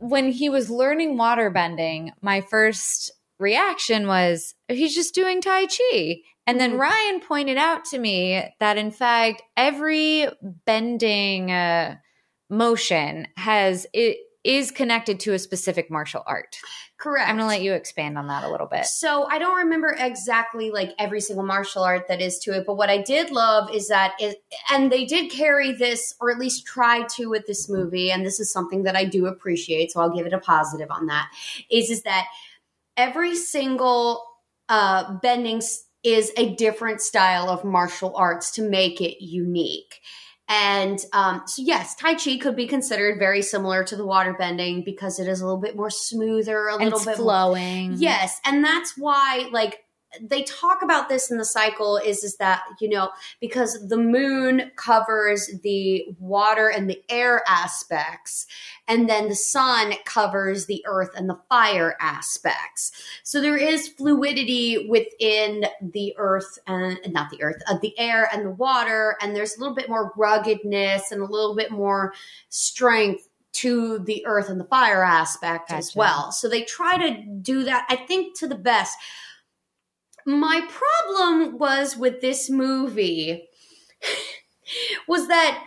[0.00, 6.18] when he was learning water bending, my first reaction was he's just doing Tai Chi.
[6.46, 6.80] And then Mhm.
[6.80, 10.28] Ryan pointed out to me that in fact every
[10.66, 11.96] bending uh,
[12.50, 16.56] motion has it is connected to a specific martial art.
[16.96, 17.28] Correct.
[17.28, 18.86] I'm going to let you expand on that a little bit.
[18.86, 22.76] So I don't remember exactly like every single martial art that is to it, but
[22.76, 26.66] what I did love is that it, and they did carry this, or at least
[26.66, 30.14] try to with this movie, and this is something that I do appreciate, so I'll
[30.14, 31.30] give it a positive on that.
[31.70, 32.26] Is is that
[32.96, 34.24] every single
[34.68, 35.60] uh, bending
[36.02, 40.00] is a different style of martial arts to make it unique.
[40.50, 44.82] And um, so, yes, Tai Chi could be considered very similar to the water bending
[44.82, 47.94] because it is a little bit more smoother, a And little bit more flowing.
[47.96, 49.84] Yes, and that's why like
[50.20, 54.70] they talk about this in the cycle is is that you know because the moon
[54.76, 58.46] covers the water and the air aspects
[58.88, 62.92] and then the sun covers the earth and the fire aspects
[63.22, 68.44] so there is fluidity within the earth and not the earth uh, the air and
[68.44, 72.12] the water and there's a little bit more ruggedness and a little bit more
[72.48, 76.30] strength to the earth and the fire aspect as well.
[76.30, 78.96] So they try to do that, I think, to the best.
[80.26, 83.48] My problem was with this movie
[85.08, 85.64] was that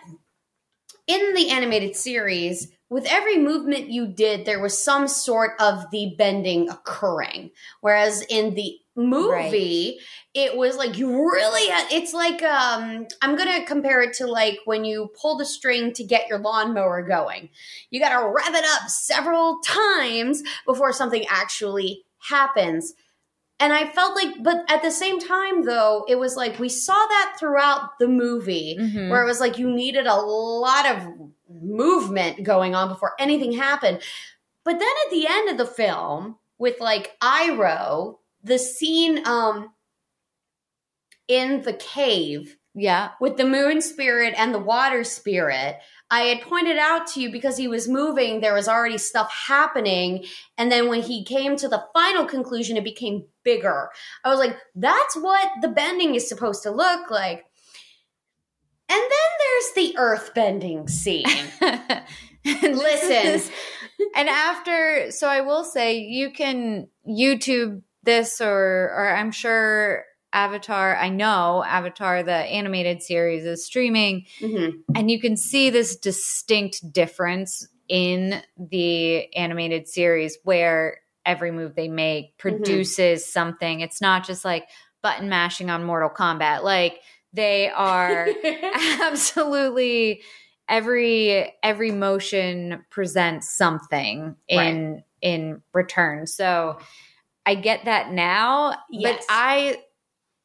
[1.08, 6.14] in the animated series, with every movement you did, there was some sort of the
[6.18, 7.50] bending occurring.
[7.82, 9.98] Whereas in the movie,
[10.36, 14.86] it was like you really, it's like um I'm gonna compare it to like when
[14.86, 17.50] you pull the string to get your lawnmower going.
[17.90, 22.94] You gotta rev it up several times before something actually happens.
[23.64, 26.92] And I felt like, but at the same time, though, it was like we saw
[26.94, 29.10] that throughout the movie Mhm.
[29.10, 30.98] where it was like you needed a lot of
[31.50, 34.02] movement going on before anything happened.
[34.66, 39.72] But then at the end of the film, with like Iroh, the scene um
[41.30, 43.12] in the cave Yeah.
[43.22, 45.80] with the moon spirit and the water spirit,
[46.12, 50.26] I had pointed out to you because he was moving, there was already stuff happening.
[50.58, 53.90] And then when he came to the final conclusion, it became bigger.
[54.24, 57.46] I was like, that's what the bending is supposed to look like.
[58.90, 61.26] And then there's the earth bending scene.
[61.62, 63.52] and Listen.
[64.16, 70.04] and after so i will say you can youtube this or or i'm sure
[70.34, 74.74] avatar i know avatar the animated series is streaming Mhm.
[74.96, 81.88] and you can see this distinct difference in the animated series where every move they
[81.88, 83.80] make produces something.
[83.82, 84.68] It's not just like
[85.02, 86.64] button mashing on mortal kombat.
[86.64, 87.00] Like
[87.34, 88.28] they are
[89.02, 90.22] absolutely
[90.70, 96.28] every every motion presents something in in return.
[96.28, 96.78] So
[97.46, 99.26] i get that now Yes.
[99.28, 99.78] but i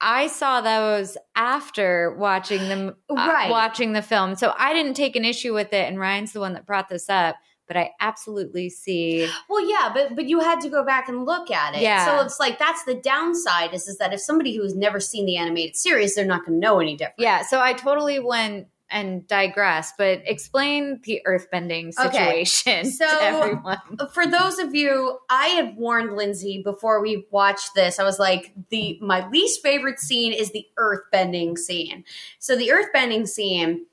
[0.01, 3.51] i saw those after watching them uh, Right.
[3.51, 4.35] watching the film.
[4.35, 7.09] So i didn't take an issue with it and ryan's the one that brought this
[7.09, 7.37] up
[7.68, 11.50] but i absolutely see Well, yeah, but but you had to go back and look
[11.50, 11.83] at it.
[11.83, 12.04] Yeah.
[12.07, 15.37] So it's like that's the downside is is that if somebody who's never seen the
[15.37, 17.18] animated series, they're not going to know any different.
[17.20, 22.42] yeah so i totally went and digress, but explain the earthbending Okay.
[22.46, 23.78] situation So- to everyone.
[24.14, 27.98] for those of you, I had warned Lindsey before we watched this.
[27.98, 32.04] I was like, the my least favorite scene is the earthbending scene.
[32.38, 33.85] So the earthbending scene,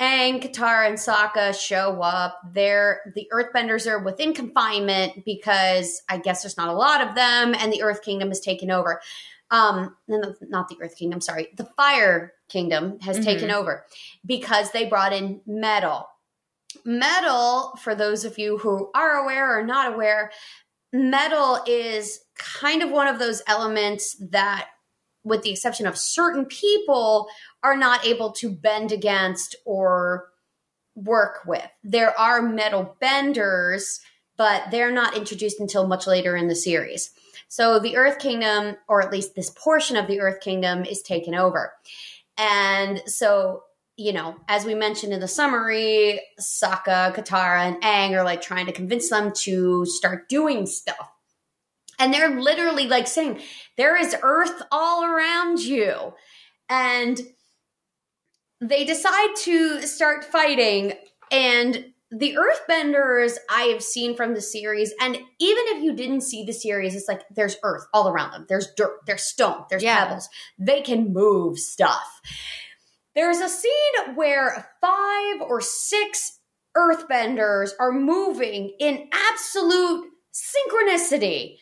[0.00, 2.40] Aang, Katara, and Sokka show up.
[2.52, 7.54] They're the Earthbenders are within confinement because I guess there's not a lot of them,
[7.54, 9.00] and the Earth Kingdom is taken over.
[9.50, 11.20] Um, no, no, not the Earth Kingdom.
[11.20, 13.24] Sorry, the Fire Kingdom has Mhm.
[13.24, 13.86] taken over
[14.26, 16.08] because they brought in metal.
[16.84, 20.32] Metal, for those of you who are aware or not aware,
[20.92, 24.70] metal is kind of one of those elements that,
[25.22, 27.28] with the exception of certain people,
[27.64, 30.28] are not able to bend against or
[30.94, 31.66] work with.
[31.82, 34.00] There are metal benders,
[34.36, 37.10] but they're not introduced until much later in the series.
[37.48, 41.34] So the Earth Kingdom, or at least this portion of the Earth Kingdom, is taken
[41.34, 41.72] over.
[42.36, 43.62] And so,
[43.96, 48.66] you know, as we mentioned in the summary, Sokka, Katara, and Aang are like trying
[48.66, 51.10] to convince them to start doing stuff.
[51.98, 53.40] And they're literally like saying,
[53.76, 56.14] there is earth all around you.
[56.68, 57.20] And
[58.68, 60.94] they decide to start fighting.
[61.30, 66.44] And the earthbenders I have seen from the series, and even if you didn't see
[66.44, 68.46] the series, it's like there's earth all around them.
[68.48, 70.04] There's dirt, there's stone, there's Yeah.
[70.06, 70.28] pebbles.
[70.58, 72.20] They can move stuff.
[73.14, 76.38] There's a scene where five or six
[76.76, 81.58] earthbenders are moving in absolute synchronicity.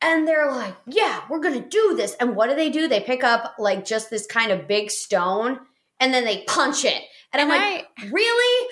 [0.00, 2.14] And they're like, yeah, we're to do this.
[2.20, 2.86] And what do they do?
[2.86, 5.60] They pick up like just this kind of big stone
[6.00, 7.02] and then they punch it.
[7.32, 8.68] And, I'm like, really?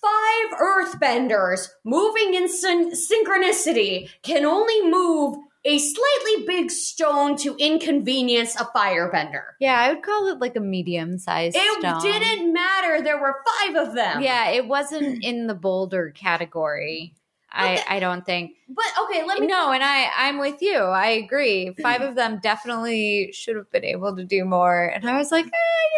[0.00, 8.56] Five earthbenders moving in syn- synchronicity can only move a slightly big stone to inconvenience
[8.60, 9.42] a firebender.
[9.60, 12.02] Yeah, I would call it like a medium sized It stone.
[12.02, 13.00] didn't matter.
[13.00, 14.22] There were five of them.
[14.22, 17.14] Yeah, it wasn't in the boulder category.
[17.52, 18.52] I, the- I don't think.
[18.68, 20.76] But okay, let me No, and I I'm with you.
[20.78, 21.74] I agree.
[21.82, 24.86] Five of them definitely should have been able to do more.
[24.86, 25.50] And I was like, eh,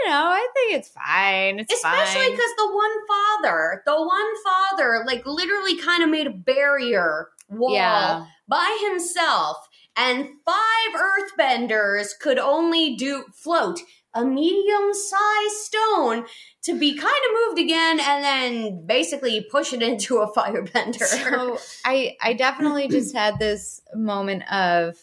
[0.05, 1.61] you know, I think it's fine.
[1.61, 6.31] It's especially because the one father, the one father, like literally kind of made a
[6.31, 8.27] barrier wall Yeah.
[8.49, 9.57] by himself,
[9.97, 11.01] and five
[11.39, 13.81] earthbenders could only do float
[14.15, 16.25] a medium-sized stone
[16.63, 21.05] to be kind of moved again, and then basically push it into a firebender.
[21.05, 24.97] So I I definitely just had this moment of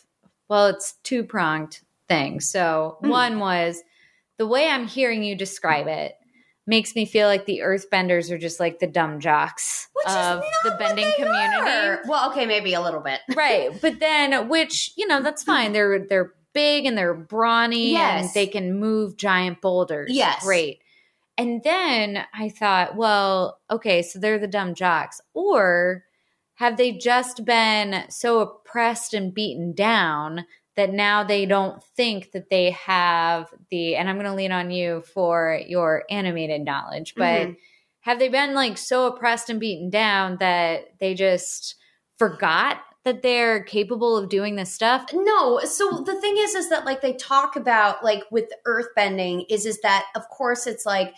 [0.50, 2.40] well, it's two pronged thing.
[2.40, 3.10] So Hmm.
[3.10, 3.82] one was
[4.38, 6.14] the way I'm hearing you describe it
[6.68, 10.44] makes me feel like the earthbenders are just like the dumb jocks Which is of
[10.64, 11.70] the bending community.
[11.70, 12.02] are.
[12.08, 13.20] Well, okay, maybe a little bit.
[13.36, 18.30] right but then which you know that's fine they're they're big and they're brawny and
[18.34, 20.44] they can move giant boulders Yes.
[20.44, 20.80] great
[21.38, 26.04] and then i thought well okay so they're the dumb jocks or
[26.56, 32.50] have they just been so oppressed and beaten down that now they don't think that
[32.50, 37.48] they have the and i'm going to lean on you for your animated knowledge but
[37.48, 37.56] Mhm.
[38.02, 41.76] have they been like so oppressed and beaten down that they just
[42.18, 46.86] forgot that they're capable of doing this stuff No, so the thing is, is that
[46.86, 51.14] like they talk about like with earthbending is is that of course it's like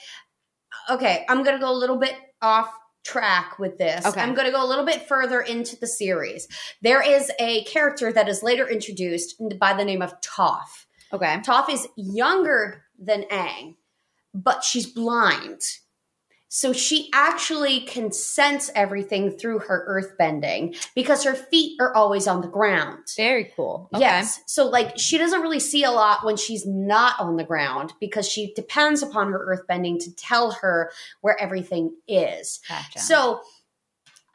[0.90, 4.06] okay, I'm gonna go a little bit off track with this.
[4.06, 4.22] Okay.
[4.22, 6.48] I'm gonna go a little bit further into the series.
[6.82, 10.86] There is a character that is later introduced by the name of Toph.
[11.12, 13.76] okay Toph is younger than Aang,
[14.34, 15.62] but she's blind.
[16.56, 22.28] So she actually can sense everything through her earth bending because her feet are always
[22.28, 23.00] on the ground.
[23.18, 24.02] very cool okay.
[24.02, 24.40] Yes.
[24.46, 28.30] So like she doesn't really see a lot when she's not on the ground because
[28.30, 32.60] she depends upon her earth bending to tell her where everything is.
[32.70, 33.42] gotcha So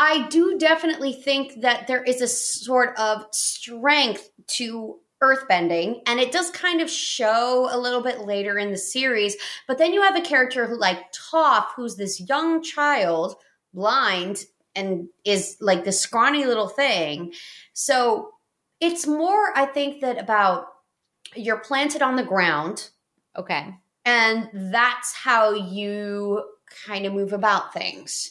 [0.00, 6.30] I do definitely think that there is a sort of strength to earthbending and it
[6.30, 10.16] does kind of show a little bit later in the series but then you have
[10.16, 13.34] a character who like Toph who's this young child
[13.74, 14.44] blind
[14.76, 17.32] and is like this scrawny little thing
[17.72, 18.30] so
[18.80, 20.66] it's more i think that about
[21.34, 22.90] you're planted on the ground
[23.36, 26.42] okay and that's how you
[26.86, 28.30] kind of move about things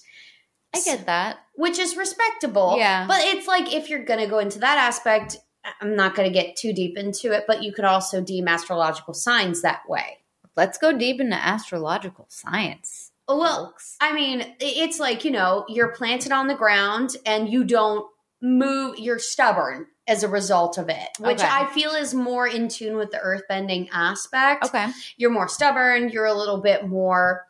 [0.74, 2.76] i get that which is respectable.
[2.78, 3.06] Yeah.
[3.08, 5.38] But it's like if you're going to go into that aspect,
[5.82, 9.14] I'm not going to get too deep into it, but you could also deem astrological
[9.14, 10.18] signs that way.
[10.56, 13.96] let's go deep into astrological science Well, folks.
[14.02, 18.06] I mean, it's like, you know, you're planted on the ground and you don't
[18.42, 21.48] move, you're stubborn as a result of it, which Okay.
[21.50, 24.66] I feel is more in tune with the earthbending aspect.
[24.66, 24.88] okay
[25.18, 27.44] You're more stubborn, you're a little bit more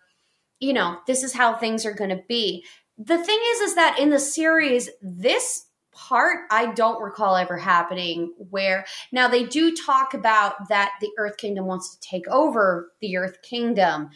[0.59, 2.65] you know, this is how things are going to be.
[2.97, 5.66] The thing is, is that in the series, this
[5.97, 11.37] part I don't recall ever happening where now they do talk about that the Earth
[11.37, 14.11] Kingdom wants to take over the Earth Kingdom,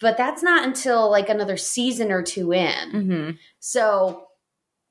[0.00, 2.92] but that's not until like another season or two in.
[2.92, 3.30] Mm-hmm.
[3.60, 4.26] So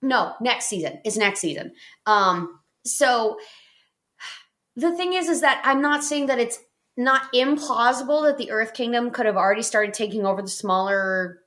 [0.01, 1.73] no, next season is next season.
[2.05, 3.37] Um, so
[4.75, 6.59] the thing is, is that I'm not saying that it's
[6.97, 11.39] not implausible that the Earth Kingdom could have already started taking over the smaller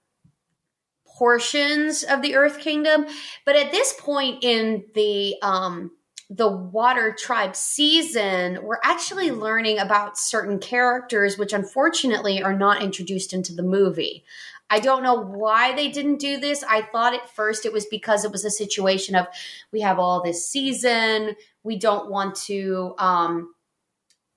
[1.14, 3.06] portions of the Earth Kingdom,
[3.46, 5.92] but at this point in the um,
[6.30, 13.32] the Water Tribe season, we're actually learning about certain characters, which unfortunately are not introduced
[13.32, 14.24] into the movie.
[14.70, 16.64] I don't know why they didn't do this.
[16.64, 19.26] I thought at first it was because it was a situation of
[19.70, 23.54] we have all this season, we don't want to, um,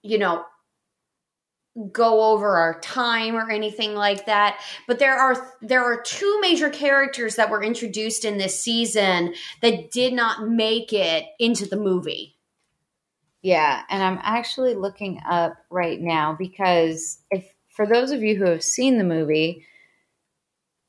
[0.04, 0.44] you know,
[1.92, 6.70] go over our time or anything like that but there are there are two major
[6.70, 12.36] characters that were introduced in this season that did not make it into the movie
[13.44, 18.46] Yeah, and I'm actually looking up right now because if for those of you who
[18.46, 19.64] have seen the movie,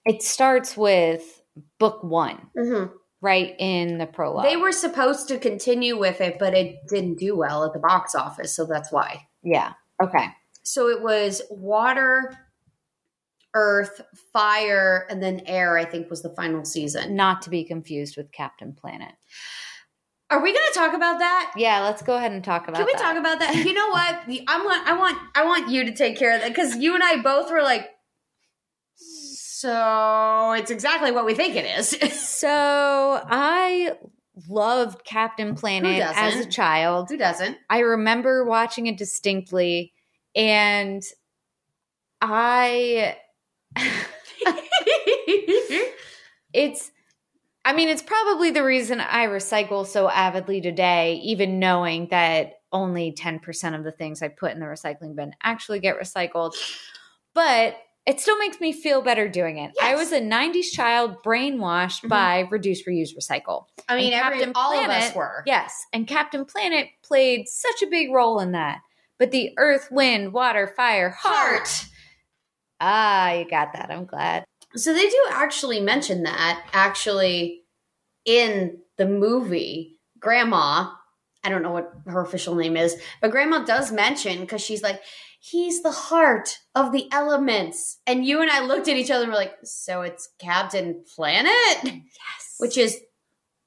[0.07, 1.43] it starts with
[1.78, 2.93] book one, mm-hmm.
[3.20, 4.47] right in the prologue.
[4.47, 8.14] they were supposed to continue with it but it didn't do well at the box
[8.14, 9.72] office so that's why yeah.
[10.03, 10.26] Okay.
[10.68, 12.36] So it was water
[13.54, 14.00] earth
[14.32, 18.30] fire and then air i think was the final season Not to be confused with
[18.30, 19.12] Captain Planet.
[20.30, 22.86] are we going to talk about that Yeah, let's go ahead and talk about Can
[22.86, 23.00] we that.
[23.00, 23.54] talk about that?
[23.56, 24.20] You know what?
[24.48, 27.02] I want I want I want you to take care of that because you and
[27.02, 27.88] I both were like,
[28.96, 31.96] so it's exactly what we think it is.
[32.38, 32.48] So
[33.26, 33.94] I
[34.48, 37.08] loved Captain Planet as a child.
[37.08, 37.56] Who doesn't?
[37.68, 39.92] I remember watching it distinctly,
[40.39, 41.03] and
[42.22, 43.16] I.
[46.55, 46.91] it's
[47.64, 53.12] i mean it's probably the reason i recycle so avidly today even knowing that only
[53.12, 56.55] 10% of the things i put in the recycling bin actually get recycled
[57.34, 57.76] but
[58.07, 62.09] it still makes me feel better doing it i was a 90s child brainwashed Mhm.
[62.09, 65.43] by reduce reuse recycle I mean, every, Captain all of us Planet- were.
[65.47, 68.80] yes and captain planet played such a big role in that
[69.18, 71.86] but the earth wind water fire heart
[72.80, 74.44] ah you got that i'm glad
[74.76, 77.62] So they do actually mention that actually
[78.24, 79.98] in the movie.
[80.20, 80.90] Grandma,
[81.42, 85.00] I don't know what her official name is, but Grandma does mention because she's like,
[85.40, 87.98] he's the heart of the elements.
[88.06, 91.52] And you and I looked at each other and were like, so it's Captain Planet?
[91.84, 92.98] yes which is,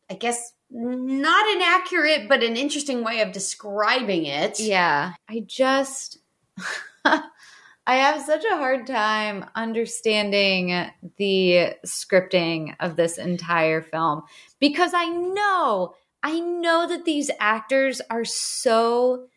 [0.10, 4.60] I guess, not inaccurate, but an interesting way of describing it.
[4.60, 6.20] Yeah, I just
[7.06, 14.22] I have such a hard time understanding the scripting of this entire film
[14.60, 19.28] because I know, I know that these actors are so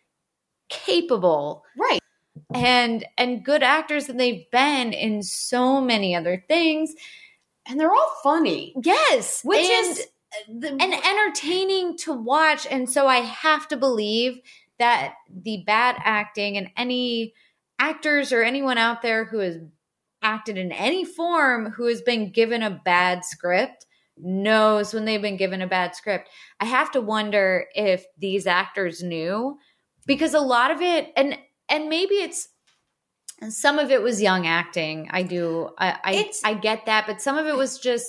[0.69, 2.01] capable Right.
[2.55, 6.95] and and good actors and they've been in so many other things.
[7.67, 10.07] And they're all funny, Yes, which and- is
[10.49, 12.67] the, and entertaining to watch.
[12.71, 14.41] And so I have to believe
[14.79, 17.35] that the bad acting and any
[17.79, 19.59] actors or anyone out there who has
[20.23, 25.37] acted in any form who has been given a bad script knows when they've been
[25.37, 26.29] given a bad script.
[26.61, 29.59] I have to wonder if these actors knew
[30.07, 32.49] because a lot of it and and maybe it's
[33.49, 35.09] some of it was young acting.
[35.11, 35.99] I do I
[36.45, 38.07] I, I get that, but some of it was just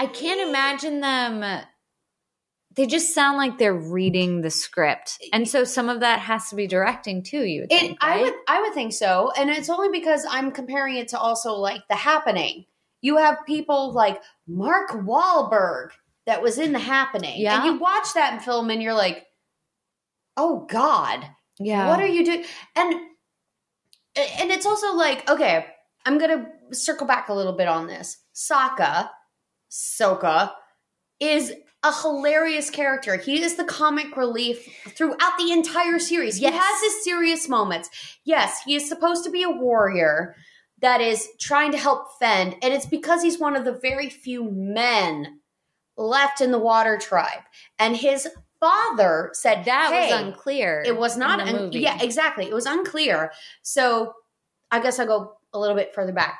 [0.00, 1.64] I can't imagine them.
[2.74, 6.56] They just sound like they're reading the script, and so some of that has to
[6.56, 7.44] be directing too.
[7.44, 10.52] You would it, think, I would I would think so, and it's only because I'm
[10.52, 12.64] comparing it to also like The Happening.
[13.02, 15.90] You have people like Mark Wahlberg
[16.24, 17.56] that was in The Happening, Yeah.
[17.56, 19.26] and you watch that film and you're like,
[20.38, 21.28] oh God,
[21.58, 21.88] yeah.
[21.88, 22.44] What are you doing?
[22.74, 22.94] And
[24.16, 25.66] and it's also like, okay,
[26.06, 28.16] I'm gonna circle back a little bit on this.
[28.34, 29.10] Sokka,
[29.70, 30.52] Sokka,
[31.20, 31.52] is
[31.82, 33.16] a hilarious character.
[33.16, 34.66] He is the comic relief
[34.96, 36.38] throughout the entire series.
[36.38, 36.52] Yes.
[36.52, 37.90] He has his serious moments.
[38.24, 40.34] Yes, he is supposed to be a warrior
[40.80, 44.50] that is trying to help fend, and it's because he's one of the very few
[44.50, 45.40] men
[45.96, 47.42] left in the water tribe.
[47.78, 48.26] And his
[48.60, 50.82] father said that "Hey, was unclear.
[50.86, 51.80] it was not un- movie.
[51.80, 54.12] yeah exactly it was unclear so
[54.70, 56.38] i guess i'll go a little bit further back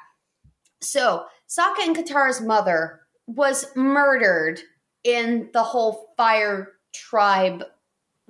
[0.82, 3.00] so Sokka and katara's mother
[3.36, 4.60] was murdered
[5.04, 7.64] in the whole fire tribe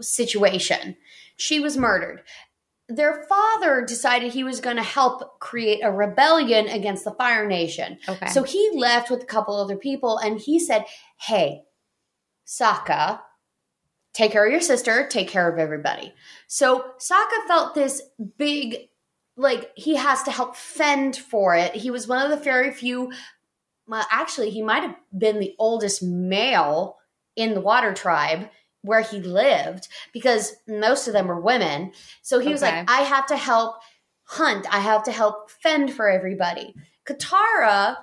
[0.00, 0.96] situation
[1.36, 2.22] she was murdered
[2.90, 7.98] their father decided he was going to help create a rebellion against the Fire Nation.
[8.08, 8.28] Okay.
[8.30, 10.84] So he left with a couple other people and he said,
[11.20, 11.62] Hey,
[12.46, 13.20] Sokka,
[14.12, 16.12] take care of your sister, take care of everybody.
[16.48, 18.02] So Sokka felt this
[18.38, 18.88] big,
[19.36, 21.76] like he has to help fend for it.
[21.76, 23.12] He was one of the very few,
[23.90, 26.98] well, actually, he might have been the oldest male
[27.34, 28.48] in the Water Tribe
[28.82, 31.90] where he lived because most of them were women.
[32.22, 33.80] So he was like, I have to help
[34.22, 36.72] hunt, I have to help fend for everybody.
[37.04, 37.96] Katara,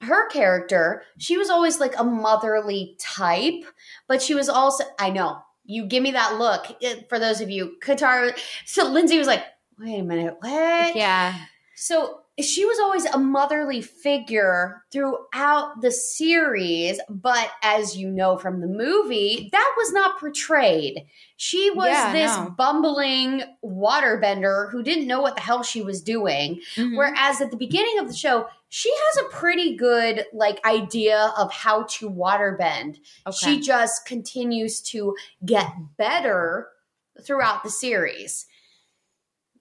[0.00, 3.64] her character, she was always like a motherly type,
[4.08, 7.50] but she was also, I know, you give me that look eh, for those of
[7.50, 7.76] you.
[7.82, 9.44] Katara, so Lindsey was like,
[9.78, 10.96] wait a minute, what?
[10.96, 11.36] yeah.
[11.76, 18.60] So she was always a motherly figure throughout the series, but as you know from
[18.60, 21.06] the movie, that was not portrayed.
[21.36, 22.54] She was Yeah, this no.
[22.56, 26.60] bumbling waterbender who didn't know what the hell she was doing.
[26.76, 26.96] Mhm.
[26.96, 31.52] Whereas at the beginning of the show, she has a pretty good like idea of
[31.52, 32.98] how to waterbend.
[33.26, 33.36] okay.
[33.36, 35.14] She just continues to
[35.44, 35.66] get
[35.98, 36.68] better
[37.22, 38.46] throughout the series.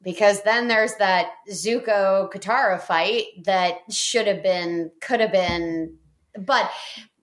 [0.02, 5.98] Because then there's that Zuko Katara fight that should have been, could have been,
[6.40, 6.72] but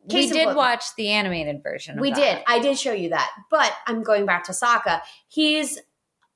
[0.04, 1.98] we case in did watch the animated version.
[1.98, 2.16] Of we that.
[2.16, 2.44] did.
[2.46, 3.30] I did show you that.
[3.50, 5.00] But I'm going back to Sokka.
[5.28, 5.78] He's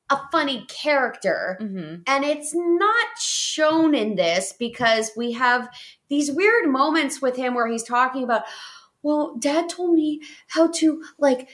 [0.09, 1.57] a funny character.
[1.61, 2.03] Mhm.
[2.07, 5.69] And it's not shown in this because we have
[6.09, 8.43] these weird moments with him where he's talking about,
[9.03, 11.49] well, dad told me how to like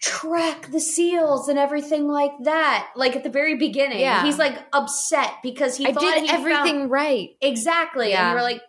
[0.00, 2.90] track the seals and everything like that.
[2.96, 4.00] Like at the very beginning.
[4.00, 4.24] Yeah.
[4.24, 7.30] He's like upset because he I thought did he everything found- right.
[7.40, 8.10] exactly.
[8.10, 8.28] Yeah.
[8.30, 8.62] And we're like,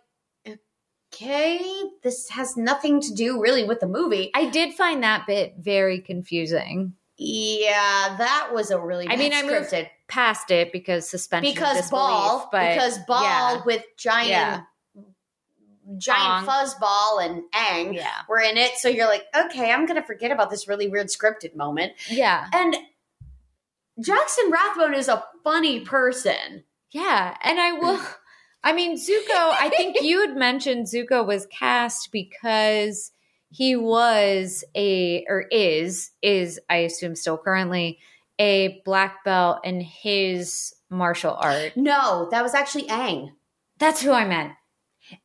[1.14, 4.30] okay, this has nothing to do really with the movie.
[4.34, 6.94] I did find that bit very confusing.
[7.16, 9.74] yeah, that was a really I mean, I moved.
[10.08, 13.62] Past it because suspension because disbelief, ball but because ball yeah.
[13.64, 14.62] with giant.
[15.98, 20.30] Giant fuzzball and Aang yeah, were in it so you're like okay i'm gonna forget
[20.30, 22.76] about this really weird scripted moment yeah, and
[24.00, 27.36] jackson rathbone is a funny person yeah.
[27.42, 28.00] And I will.
[28.64, 29.34] I mean, Zuko.
[29.34, 33.10] I think you had mentioned Zuko was cast because
[33.50, 37.98] he was a or is is I assume still currently
[38.38, 41.76] a black belt in his martial art.
[41.76, 43.32] no that was actually Aang.
[43.78, 44.52] That's who I meant.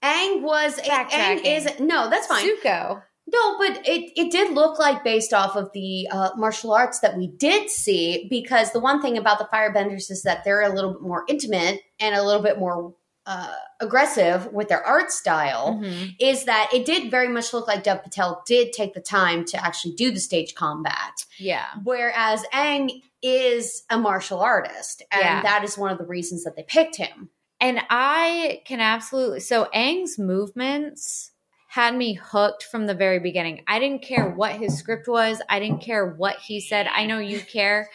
[0.04, 3.02] Aang was Aang is no that's fine Zuko.
[3.30, 7.18] No, but it, it did look like based off of the uh, martial arts that
[7.18, 10.94] we did see, because the one thing about the firebenders is that they're a little
[10.94, 15.74] bit more intimate and a little bit more uh, aggressive with their art style.
[15.84, 16.16] Mhm.
[16.22, 19.58] Is that it did very much look like Dev Patel did take the time to
[19.62, 21.66] actually do the stage combat, Yeah.
[21.84, 25.42] whereas Aang is a martial artist, and Yeah.
[25.42, 27.30] that is one of the reasons that they picked him.
[27.60, 31.32] And I can absolutely so Aang's movements
[31.70, 33.64] had me hooked from the very beginning.
[33.68, 35.42] I didn't care what his script was.
[35.50, 36.88] I didn't care what he said.
[36.88, 37.90] I know you care,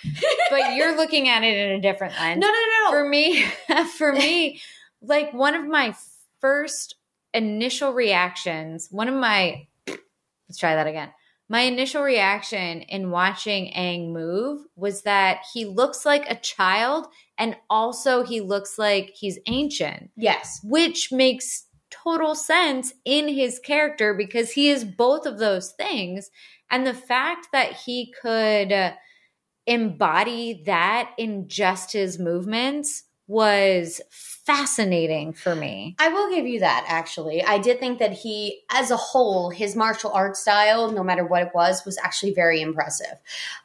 [0.51, 2.41] but you're looking at it in a different lens.
[2.41, 2.91] No, no, no, no.
[2.91, 3.43] For me,
[3.97, 4.61] for me,
[5.01, 5.95] like one of my
[6.41, 6.97] first
[7.33, 11.11] initial reactions, one of my let's try that again.
[11.53, 17.57] My initial reaction in watching Aang move was that he looks like a child and
[17.69, 20.61] also he looks like he's ancient, yes.
[20.65, 26.31] which makes total sense in his character because he is both of those things.
[26.71, 28.95] And the fact that he could
[29.67, 33.03] embody that in just his movements
[33.33, 35.97] was fascinating for me.
[35.99, 37.43] I will give you that actually.
[37.43, 41.43] I did think that he, as a whole, his martial art style, no matter what
[41.43, 43.19] it was, was actually very impressive.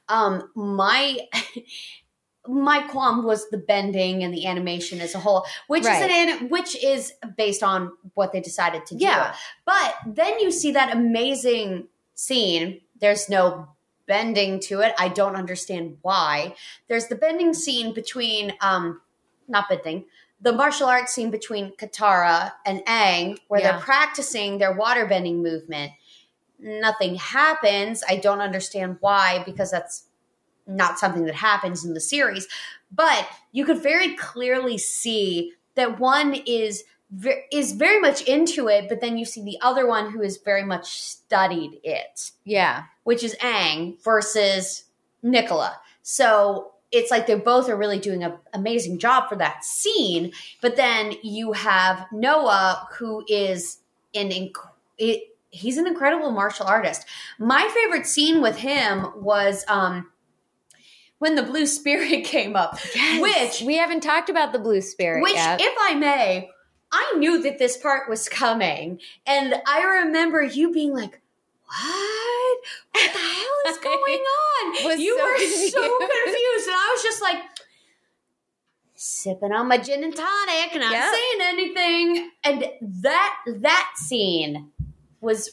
[0.07, 1.19] Um, my
[2.47, 6.09] my qualm was the bending and the animation as a whole, which Right.
[6.09, 9.03] is an which is based on what they decided to do.
[9.03, 9.33] Yeah.
[9.65, 12.79] But then you see that amazing scene.
[13.01, 13.67] There's no
[14.07, 14.93] bending to it.
[14.97, 16.55] I don't understand why.
[16.87, 19.01] There's the bending scene between um
[19.47, 20.05] not bending,
[20.41, 23.71] the martial arts scene between Katara and Aang where Yeah.
[23.71, 25.91] they're practicing their water bending movement.
[26.59, 28.03] Nothing happens.
[28.07, 30.03] I don't understand why because that's
[30.65, 32.47] not something that happens in the series.
[32.91, 36.83] But you could very clearly see that one is
[37.53, 40.63] is very much into it, but then you see the other one who has very
[40.65, 42.83] much studied it, Yeah.
[43.05, 44.83] which is Aang versus
[45.23, 45.79] Nicola.
[46.03, 50.31] So it's like they both are really doing an amazing job for that scene.
[50.61, 53.79] But then you have Noah, who is
[54.15, 54.55] an inc-
[54.97, 57.05] it, he's an incredible martial artist.
[57.39, 60.11] My favorite scene with him was um,
[61.19, 62.79] when the blue spirit came up,
[63.19, 65.59] which we haven't talked about the blue spirit which, yet.
[65.61, 66.49] if I may,
[66.91, 71.21] I knew that this part was coming, and I remember you being like,
[71.67, 72.57] "What?
[72.93, 75.73] What the hell is going on?" You so were confused.
[75.73, 77.37] so confused, and I was just like
[78.95, 81.13] sipping on my gin and tonic, and not Yep.
[81.13, 82.31] saying anything.
[82.43, 82.69] And
[83.03, 84.71] that that scene
[85.21, 85.51] was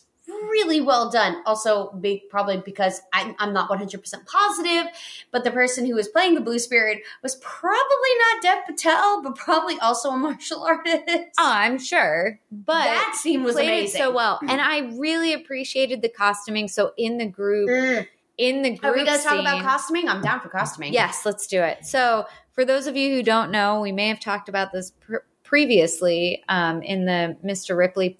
[0.54, 1.42] really well done.
[1.46, 4.86] Also, big probably because I, I'm not 100 percent positive,
[5.32, 9.34] but the person who was playing the Blue Spirit was probably not Dev Patel, but
[9.34, 11.02] probably also a martial artist.
[11.08, 13.98] oh, I'm sure, but that scene was amazing.
[14.00, 16.68] so well, and I really appreciated the costuming.
[16.68, 18.06] So in the group, Mm.
[18.38, 20.08] in the group, Are we going to talk about costuming?
[20.08, 20.92] I'm down for costuming.
[20.92, 21.84] Yes, let's do it.
[21.84, 25.24] So, for those of you who don't know, we may have talked about this pr-
[25.42, 27.76] previously um, in the Mr.
[27.76, 28.18] Ripley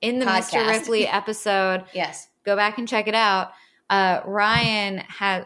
[0.00, 0.66] in the Mr.
[0.66, 1.84] Ripley episode.
[1.92, 2.28] Yes.
[2.44, 3.52] Go back and check it out.
[3.90, 5.44] Uh, Ryan has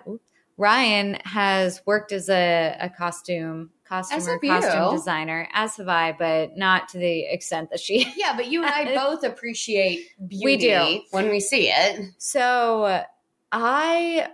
[0.57, 6.89] Ryan has worked as a, a costume costumer, costume designer, as have I, but not
[6.91, 11.03] to the extent that she Yeah, but you and I both appreciate beauty We do.
[11.11, 12.13] when we see it.
[12.19, 13.03] So
[13.51, 14.29] I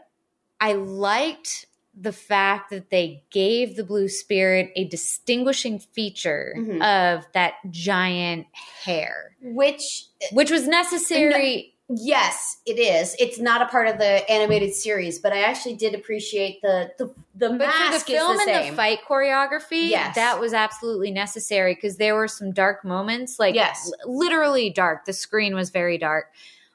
[0.61, 1.66] I liked
[2.01, 6.77] the fact that they gave the blue spirit a distinguishing feature Mhm.
[6.83, 8.47] of that giant
[8.85, 11.75] hair, Which which was necessary.
[11.91, 13.17] Yes, it is.
[13.19, 17.07] It's not a part of the animated series, but I actually did appreciate the the
[17.35, 18.71] the But for the film the and same.
[18.73, 20.15] the fight choreography, Yes.
[20.15, 23.91] that was absolutely necessary because there were some dark moments, like Yes.
[24.05, 25.07] l- literally dark.
[25.07, 26.27] The screen was very dark.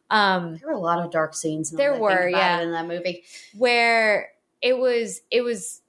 [0.09, 1.69] Um, There were a lot of dark scenes.
[1.71, 2.61] There that I think were, yeah.
[2.61, 3.23] in that movie.
[3.55, 4.32] where
[4.63, 5.81] it was it was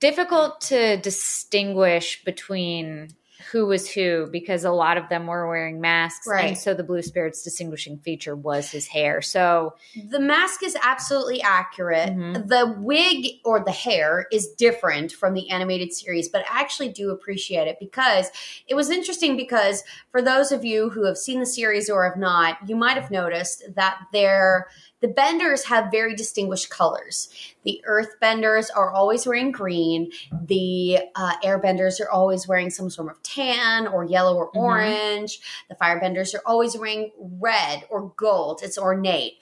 [0.00, 3.08] difficult to distinguish between
[3.50, 6.46] who was who because a lot of them were wearing masks Right.
[6.46, 9.74] and so the blue spirit's distinguishing feature was his hair so
[10.10, 12.10] The mask is absolutely accurate.
[12.10, 12.48] Mhm.
[12.48, 17.10] The wig or the hair is different from the animated series, but I actually do
[17.10, 18.30] appreciate it because
[18.66, 22.16] it was interesting because for those of you who have seen the series or have
[22.18, 24.68] not, you might have noticed that they're
[25.04, 27.28] the benders have very distinguished colors.
[27.64, 30.10] The earth benders are always wearing green.
[30.46, 34.62] The uh, airbenders are always wearing some sort of tan or yellow or Mhm.
[34.62, 35.40] orange.
[35.68, 38.62] The fire benders are always wearing red or gold.
[38.62, 39.34] It's ornate.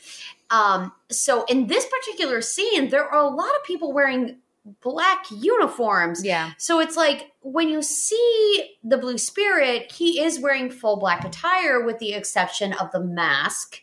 [0.50, 4.38] Um, so in this particular scene, there are a lot of people wearing
[4.80, 6.24] black uniforms.
[6.24, 11.24] yeah So it's like when you see the blue spirit, he is wearing full black
[11.24, 13.80] attire with the exception of the mask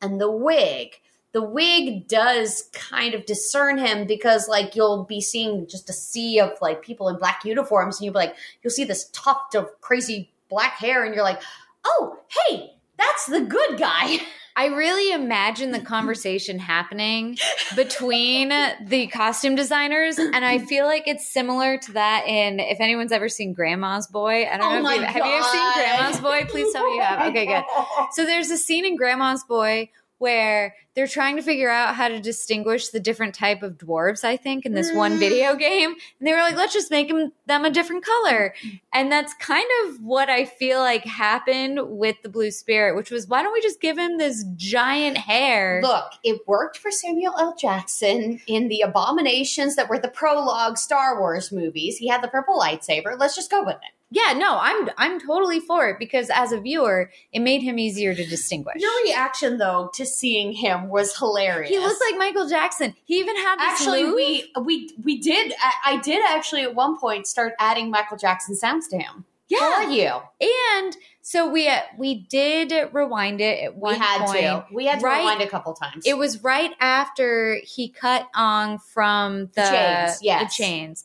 [0.00, 1.00] and the wig.
[1.32, 6.40] The wig does kind of discern him because like you'll be seeing just a sea
[6.40, 9.68] of like people in black uniforms and you'll be like you'll see this tuft of
[9.80, 11.42] crazy black hair and you're like,
[11.84, 14.18] "Oh, hey, that's the good guy."
[14.56, 17.38] i really imagine the conversation happening
[17.76, 18.48] between
[18.84, 23.28] the costume designers and i feel like it's similar to that in if anyone's ever
[23.28, 26.44] seen grandma's boy i don't Oh know if you've, have you ever seen grandma's boy?
[26.48, 27.28] Please tell me you have.
[27.28, 27.62] Okay good.
[28.12, 32.18] So there's a scene in Grandma's Boy where they're trying to figure out how to
[32.18, 35.18] distinguish the different type of dwarves, I think, in this one Mm.
[35.20, 35.90] video game.
[36.18, 38.52] And they were like, let's just make them, them a different color.
[38.92, 43.28] And that's kind of what I feel like happened with the Blue Spirit, which was
[43.28, 45.80] why don't we just give him this giant hair?
[45.82, 47.54] Look, it worked for Samuel L.
[47.56, 51.98] Jackson in the abominations that were the prologue Star Wars movies.
[51.98, 53.16] He had the purple lightsaber.
[53.18, 53.92] Let's just go with it.
[54.10, 58.14] Yeah, no, I'm I'm totally for it because as a viewer, it made him easier
[58.14, 58.76] to distinguish.
[58.78, 61.68] Your reaction, though, to seeing him was hilarious.
[61.68, 62.94] he looked like Michael Jackson.
[63.04, 64.14] He even had this Actually, move.
[64.14, 65.52] we we we did.
[65.62, 69.26] I, I did actually at one point start adding Michael Jackson sounds to him.
[69.48, 74.26] Yeah, For you, And so we uh, we did rewind it at one we had
[74.26, 74.40] point.
[74.40, 74.66] to.
[74.72, 76.04] We had to right- rewind a couple times.
[76.06, 80.42] It was right after he cut on from the, The chains, yes.
[80.56, 81.04] the chains,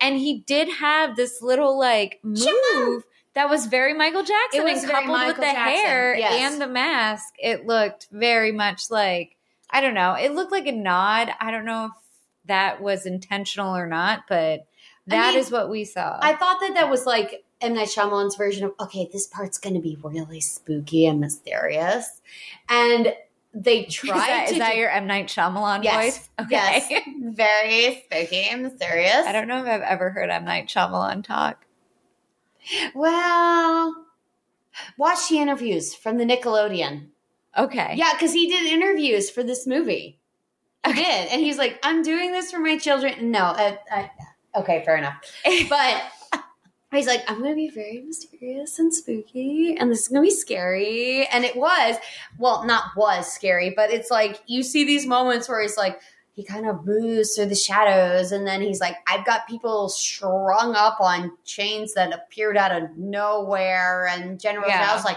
[0.00, 3.04] and he did have this little like move
[3.34, 4.60] that was very Michael Jackson.
[4.60, 6.52] It was and coupled with the Jackson, hair yes.
[6.52, 9.36] and the mask, it looked very much like
[9.70, 10.14] I don't know.
[10.14, 11.30] It looked like a nod.
[11.40, 11.92] I don't know if
[12.46, 14.66] that was intentional or not, but
[15.08, 16.18] that is mean, what we saw.
[16.20, 19.74] I thought that that was like M Night Shyamalan's version of okay, this part's going
[19.74, 22.20] to be really spooky and mysterious,
[22.68, 23.14] and
[23.54, 26.18] they is tried that, to is that do- your M Night Shyamalan Yes.
[26.18, 26.28] voice?
[26.42, 26.84] Okay.
[26.90, 27.02] Yes.
[27.36, 29.24] very spooky and mysterious.
[29.26, 31.64] I don't know if I've ever heard M Night Shyamalan talk.
[32.94, 33.94] Well,
[34.98, 37.06] watch the interviews from the Nickelodeon.
[37.56, 37.94] Okay.
[37.96, 40.18] Yeah, because he did interviews for this movie.
[40.86, 44.10] He did, and he's like, "I'm doing this for my children." No, uh, I,
[44.56, 45.16] okay, fair enough.
[45.68, 46.02] But
[46.92, 50.28] he's like, "I'm going to be very mysterious and spooky, and this is going to
[50.28, 51.96] be scary." And it was,
[52.38, 56.00] well, not was scary, but it's like you see these moments where he's like,
[56.32, 60.74] he kind of moves through the shadows and then he's like i've got people strung
[60.76, 64.94] up on chains that appeared out of nowhere and general Yeah.
[64.94, 65.16] was like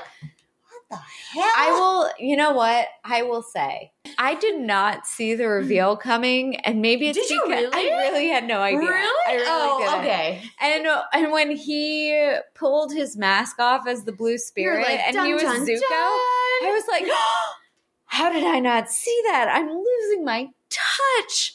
[0.89, 2.87] the hell I will, you know what?
[3.03, 5.57] I will say, I did not see the mm.
[5.59, 7.91] reveal coming, and maybe it's Did because really?
[7.91, 8.79] I really had no idea.
[8.79, 9.99] really I really oh didn't.
[9.99, 15.15] okay And and when he pulled his mask off as the blue spirit, like, and
[15.15, 15.89] dun, he was dun, Zuko, dun.
[15.89, 17.11] I was like,
[18.05, 19.47] how did I not see that?
[19.51, 21.53] I'm losing my touch.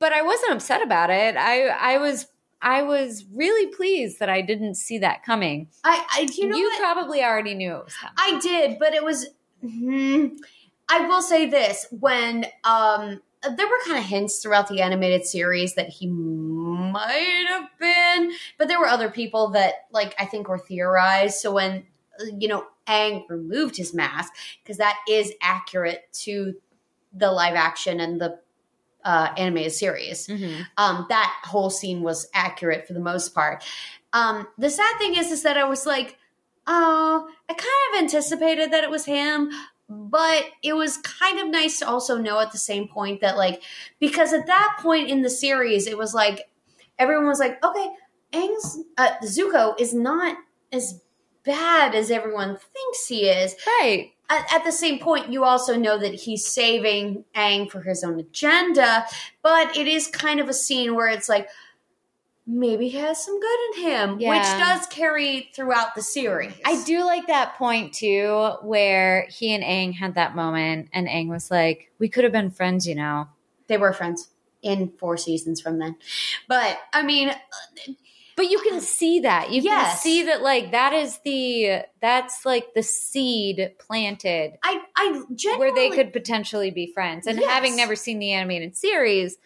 [0.00, 1.36] But I wasn't upset about it.
[1.36, 2.26] I I was
[2.60, 5.68] I was really pleased that I didn't see that coming.
[5.84, 6.80] I, I you know you what?
[6.80, 8.14] probably already knew it was coming.
[8.18, 9.26] I did, but it was.
[9.60, 10.26] hmm,
[10.88, 15.74] I will say this: when um, there were kind of hints throughout the animated series
[15.74, 20.58] that he might have been, but there were other people that, like, I think were
[20.58, 21.36] theorized.
[21.36, 21.84] So when
[22.38, 24.32] you know Aang removed his mask,
[24.62, 26.54] because that is accurate to
[27.12, 28.40] the live action and the
[29.04, 30.66] uh, animated series Mhm.
[30.76, 33.64] um, that whole scene was accurate for the most part.
[34.12, 36.16] Um, the sad thing is, is that I was like,
[36.66, 39.50] oh, I kind of anticipated that it was him,
[39.88, 43.62] but it was kind of nice to also know at the same point that, like,
[44.00, 46.50] because at that point in the series, it was like
[46.98, 47.88] everyone was like, okay,
[48.32, 50.36] Aang's uh, Zuko is not
[50.72, 51.00] as
[51.44, 54.12] bad as everyone thinks he is Right.
[54.30, 58.18] At, at the same point, you also know that he's saving Aang for his own
[58.18, 59.06] agenda,
[59.42, 61.48] but it is kind of a scene where it's like
[62.46, 66.52] maybe he has some good in him, which does carry throughout the series.
[66.64, 71.28] I do like that point too, where he and Aang had that moment, and Aang
[71.28, 73.28] was like, "We could have been friends, you know."
[73.66, 74.28] They were friends
[74.62, 75.96] in four seasons from then,
[76.48, 77.32] but I mean,
[78.38, 79.50] But you can see that.
[79.50, 85.22] You can see that, like that is the that's like the seed planted I I
[85.58, 87.26] where they could potentially be friends.
[87.26, 87.50] And Yes.
[87.50, 89.38] having never seen the animated series,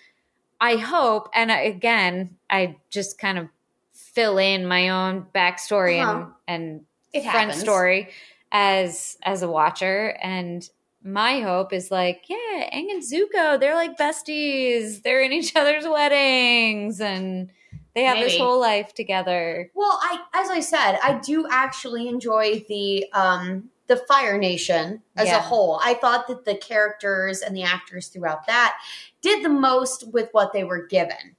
[0.61, 1.31] I hope.
[1.33, 3.49] And I, again, I just kind of
[3.95, 6.27] fill in my own backstory Uh-huh.
[6.47, 6.83] and
[7.15, 8.11] and friend story
[8.51, 10.69] as as a watcher and
[11.03, 15.87] my hope is like yeah Aang and Zuko they're like besties they're in each other's
[15.89, 17.51] weddings and
[17.95, 22.65] they have this whole life together Well, I as I said, I do actually enjoy
[22.69, 25.39] the um the Fire Nation as Yeah.
[25.39, 25.79] a whole.
[25.83, 28.79] I thought that the characters and the actors throughout that
[29.21, 31.37] did the most with what they were given.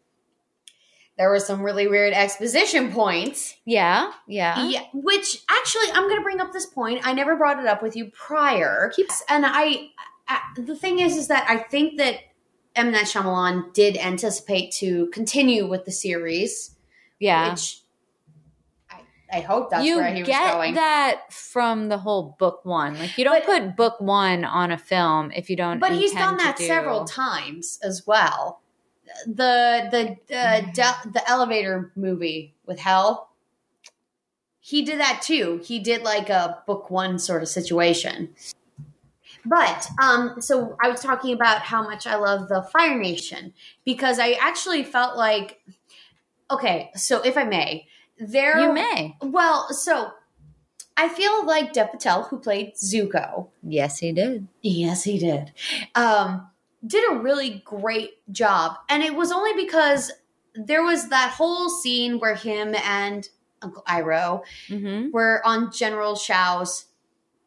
[1.18, 3.56] There were some really weird exposition points.
[3.66, 7.02] yeah yeah Yeah, which actually I'm going to bring up this point.
[7.08, 8.92] I never brought it up with you prior.
[8.96, 9.90] Keeps- and I,
[10.28, 12.18] I the thing is is that I think that
[12.76, 16.76] M Night Shyamalan did anticipate to continue with the series
[17.20, 17.82] yeah which
[18.90, 19.02] I,
[19.32, 20.74] I hope that's you where he was going.
[20.76, 24.78] that from the whole book one like you don't But- put book one on a
[24.78, 28.62] film if you don't but he's done that do- several times as well.
[29.28, 33.30] The the uh, de- the elevator movie with Hell,
[34.60, 35.62] he did that too.
[35.64, 38.30] He did like a book one sort of situation.
[39.46, 43.54] But um, so I was talking about how much I love the Fire Nation
[43.86, 45.62] because I actually felt like,
[46.50, 47.88] okay, so if I may,
[48.18, 49.18] there you may.
[49.22, 50.12] Well, so
[50.96, 54.48] I feel like Dev Patel, who played Zuko, yes he did.
[54.62, 55.52] Yes, he did,
[55.96, 56.48] um,
[56.86, 60.12] did a really great job, and it was only because
[60.56, 63.28] there was that whole scene where him and
[63.62, 65.10] Uncle Iroh mm-hmm.
[65.12, 66.86] were on General Zhao's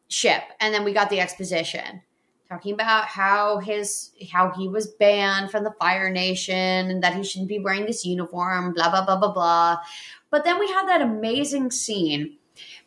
[0.07, 2.01] ship, and then we got the exposition
[2.49, 7.23] talking about how his how he was banned from the Fire Nation and that he
[7.23, 9.77] shouldn't be wearing this uniform, blah blah blah blah blah.
[10.29, 12.37] But then we have that amazing scene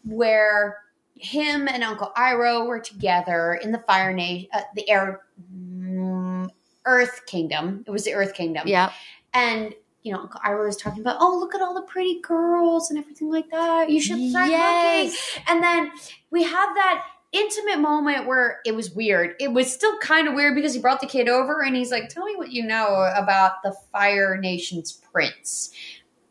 [0.04, 0.78] where
[1.14, 5.20] him and Uncle Iroh were together in the Fire Nation, uh, the Air
[5.54, 6.48] mm,
[6.86, 7.84] Earth Kingdom.
[7.86, 8.92] It was the Earth Kingdom, yeah
[9.32, 12.90] and you know, Uncle Iroh was talking about, oh, look at all the pretty girls
[12.90, 13.90] and everything like that.
[13.90, 14.60] You should start looking.
[14.60, 15.38] Yes.
[15.46, 15.90] And then
[16.30, 19.34] we have that intimate moment where it was weird.
[19.38, 22.08] It was still kind of weird because he brought the kid over and he's like,
[22.08, 25.70] tell me what you know about the Fire Nation's prince.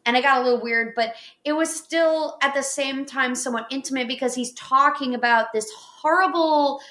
[0.06, 1.14] And it got a little weird, but
[1.46, 6.82] it was still at the same time somewhat intimate because he's talking about this horrible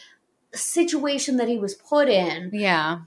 [0.55, 3.01] situation that he was put in, yeah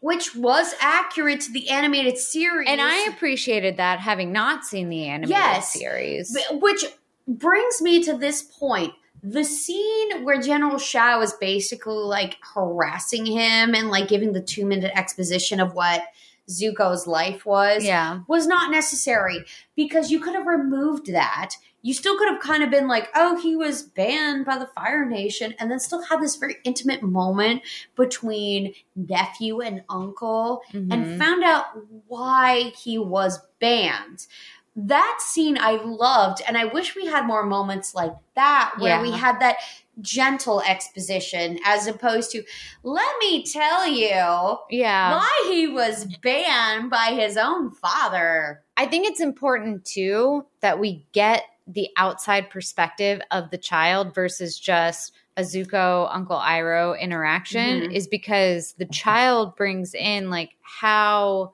[0.00, 2.68] which was accurate to the animated series.
[2.68, 5.72] And I appreciated that having not seen the animated Yes.
[5.72, 6.36] series.
[6.52, 6.84] Which
[7.26, 8.92] brings me to this point.
[9.22, 14.64] The scene where General Zhao is basically like harassing him and like giving the two
[14.64, 16.04] minute exposition of what
[16.48, 18.20] Zuko's life was yeah.
[18.28, 19.44] was not necessary
[19.76, 23.40] because you could have removed that you still could have kind of been like, oh,
[23.40, 27.62] he was banned by the Fire Nation, and then still have this very intimate moment
[27.96, 30.92] between nephew and uncle Mhm.
[30.92, 31.66] and found out
[32.08, 34.26] why he was banned.
[34.74, 39.02] That scene I loved, and I wish we had more moments like that where Yeah.
[39.02, 39.56] we had that
[40.00, 42.44] gentle exposition as opposed to,
[42.84, 45.16] let me tell you yeah.
[45.16, 48.62] why he was banned by his own father.
[48.76, 54.58] I think it's important too that we get the outside perspective of the child versus
[54.58, 57.92] just a Zuko Uncle Iroh interaction Mhm.
[57.92, 61.52] is because the child brings in like how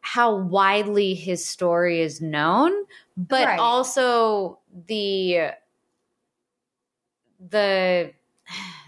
[0.00, 2.72] how widely his story is known,
[3.16, 3.58] but Right.
[3.58, 5.50] also the
[7.50, 8.12] the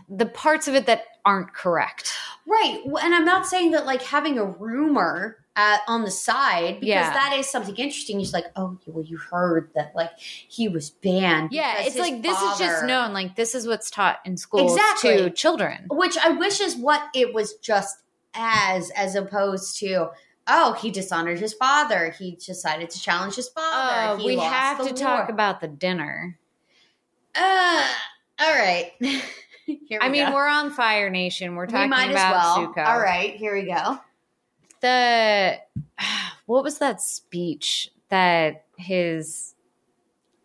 [0.08, 2.14] the parts of it that aren't correct.
[2.46, 2.80] Right.
[3.02, 7.12] And I'm not saying that like having a rumor at, on the side, because Yeah.
[7.12, 8.16] that is something interesting.
[8.16, 11.50] You're just like, oh, well, you heard that like he was banned.
[11.52, 13.12] Yeah, it's like this is just known.
[13.12, 15.16] Like this is what's taught in schools Exactly.
[15.16, 15.86] to children.
[15.90, 17.98] Which I wish is what it was just
[18.34, 20.10] as, as opposed to,
[20.46, 22.14] oh, he dishonored his father.
[22.16, 24.12] He decided to challenge his father.
[24.12, 26.38] Uh, He we have to talk about the dinner.
[27.34, 27.84] Uh,
[28.38, 28.92] all right.
[29.00, 31.54] Here we I mean, we're on Fire Nation.
[31.54, 32.72] We're we talking as about well.
[32.72, 32.86] Zuko.
[32.86, 33.98] All right, here we go.
[34.80, 35.58] The
[36.46, 39.54] what was that speech that his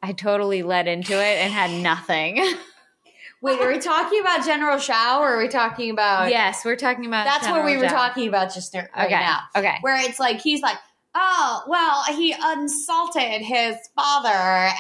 [0.02, 2.36] I totally led into it and had nothing.
[3.42, 6.30] Wait, are we talking about General Zhao or are we talking about?
[6.30, 7.90] yes, we're talking about That's what we were Zhao.
[7.90, 9.20] talking about just now- right Okay.
[9.20, 9.40] now.
[9.56, 9.76] Okay.
[9.82, 10.78] Where it's like, he's like,
[11.16, 14.30] oh, well, he insulted his father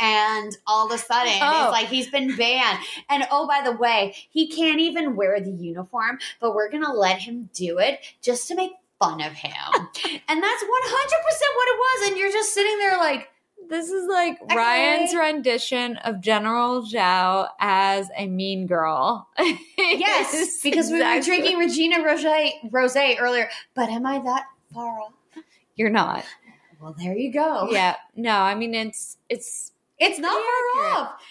[0.01, 1.63] and all of a sudden Oh.
[1.65, 2.79] it's like he's been banned.
[3.09, 6.91] And oh, by the way, he can't even wear the uniform, but we're going to
[6.93, 8.71] let him do it just to make
[9.03, 9.51] fun of him.
[10.27, 12.09] and that's 100% what it was.
[12.09, 13.29] And you're just sitting there like,
[13.69, 14.55] This is like Okay.
[14.55, 19.27] Ryan's rendition of General Zhao as a mean girl.
[19.77, 22.25] yes, because we were drinking Regina Rose,
[22.71, 23.49] Rose earlier.
[23.75, 25.13] But am I that far off?
[25.75, 26.23] You're not.
[26.81, 27.69] Well, there you go.
[27.71, 27.95] Yeah.
[28.15, 30.97] No, I mean it's it's It's not far accurate.
[31.07, 31.21] off.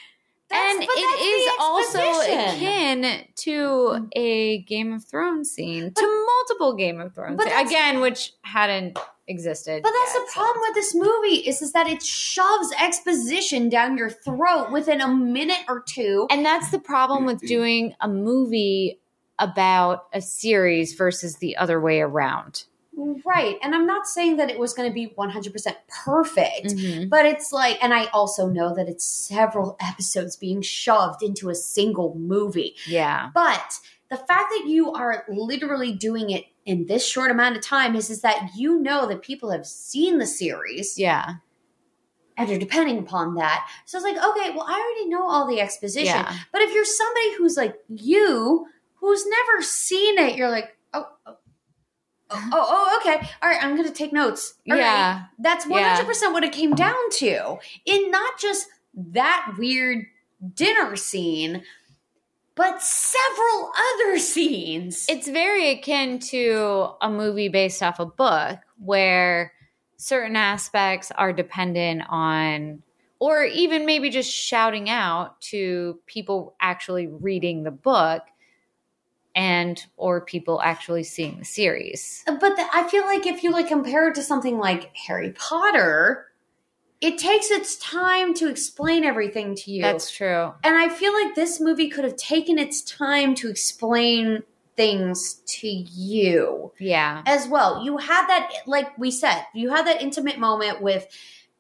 [0.53, 6.75] That's- and but it is also akin to a Game of Thrones scene, to multiple
[6.75, 8.99] Game of Thrones, but again, which hadn't
[9.29, 9.83] existed.
[9.83, 13.69] But that's yet, the so- problem with this movie is, is that it shoves exposition
[13.69, 16.27] down your throat within a minute or two.
[16.31, 19.01] and that's the problem with doing a movie
[19.39, 22.65] about a series versus the other way around.
[23.25, 23.57] Right.
[23.63, 25.75] And I'm not saying that it was going to be 100%
[26.05, 26.67] perfect.
[26.67, 27.09] Mhm.
[27.09, 31.55] But it's like, and I also know that it's several episodes being shoved into a
[31.55, 32.77] single movie.
[32.87, 33.31] Yeah.
[33.35, 33.79] But
[34.11, 38.11] the fact that you are literally doing it in this short amount of time is,
[38.11, 41.37] is that you know that people have seen the series Yeah.
[42.37, 43.67] and are depending upon that.
[43.87, 46.07] So it's like, okay, well, I already know all the exposition.
[46.15, 46.37] Yeah.
[46.53, 48.67] But if you're somebody who's like you,
[48.97, 51.07] who's never seen it, you're like, oh,
[52.35, 53.29] oh, oh, oh, okay.
[53.43, 54.55] All right, I'm going to take notes.
[54.71, 54.83] All right.
[54.83, 55.23] Yeah.
[55.39, 56.33] That's 100% Yeah.
[56.33, 57.59] what it came down to.
[57.87, 60.07] In not just that weird
[60.55, 61.63] dinner scene,
[62.55, 65.07] but several other scenes.
[65.09, 69.53] It's very akin to a movie based off a book where
[69.97, 72.83] certain aspects are dependent on
[73.21, 78.23] or even maybe just shouting out to people actually reading the book
[79.35, 82.23] and or people actually seeing the series.
[82.27, 85.33] Uh, but the, I feel like if you like compare it to something like Harry
[85.33, 86.27] Potter,
[87.01, 89.83] it takes its time to explain everything to you.
[89.83, 90.53] That's true.
[90.63, 94.43] and I feel like this movie could have taken its time to explain
[94.77, 97.23] things to you Yeah.
[97.27, 97.85] as well.
[97.85, 101.07] You had that, like we said, you had that intimate moment with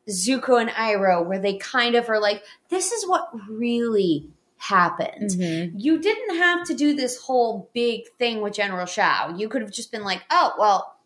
[0.08, 4.28] Zuko and Iroh where they kind of are like, this is what really
[4.62, 5.30] happened.
[5.30, 5.72] Mhm.
[5.76, 9.38] You didn't have to do this whole big thing with General Zhao.
[9.38, 10.96] You could have just been like, oh, well,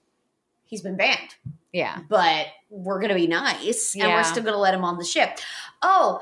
[0.67, 1.37] he's been banned,
[1.73, 2.01] Yeah.
[2.09, 4.15] but we're going to be nice and Yeah.
[4.17, 5.39] we're still going to let him on the ship.
[5.81, 6.21] Oh,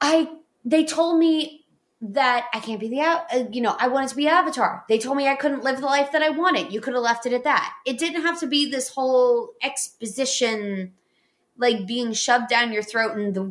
[0.00, 0.30] I,
[0.64, 1.66] they told me
[2.00, 4.84] that I can't be the, uh, you know, I wanted to be Avatar.
[4.88, 6.72] They told me I couldn't live the life that I wanted.
[6.72, 7.74] You could have left it at that.
[7.84, 10.92] It didn't have to be this whole exposition,
[11.58, 13.42] like being shoved down your throat in the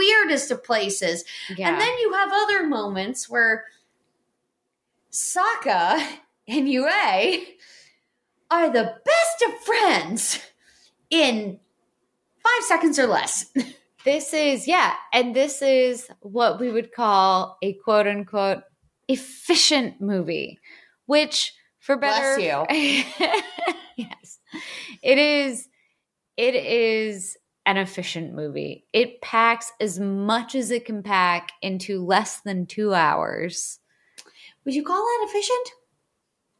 [0.00, 1.24] weirdest of places.
[1.54, 1.68] Yeah.
[1.68, 3.64] And then you have other moments where
[5.12, 6.02] Sokka
[6.48, 6.88] and Yue
[8.50, 10.40] are the best of friends
[11.10, 11.60] in
[12.42, 13.46] five seconds or less.
[14.02, 18.62] This is, yeah, and this is what we would call a quote unquote
[19.08, 20.58] efficient movie,
[21.04, 22.36] which for better.
[22.36, 22.64] Bless
[23.96, 24.38] yes.
[25.02, 25.68] It is,
[26.38, 27.36] it is
[27.66, 28.84] an efficient movie.
[28.92, 33.78] It packs as much as it can pack into less than two hours.
[34.64, 35.70] Would you call that efficient?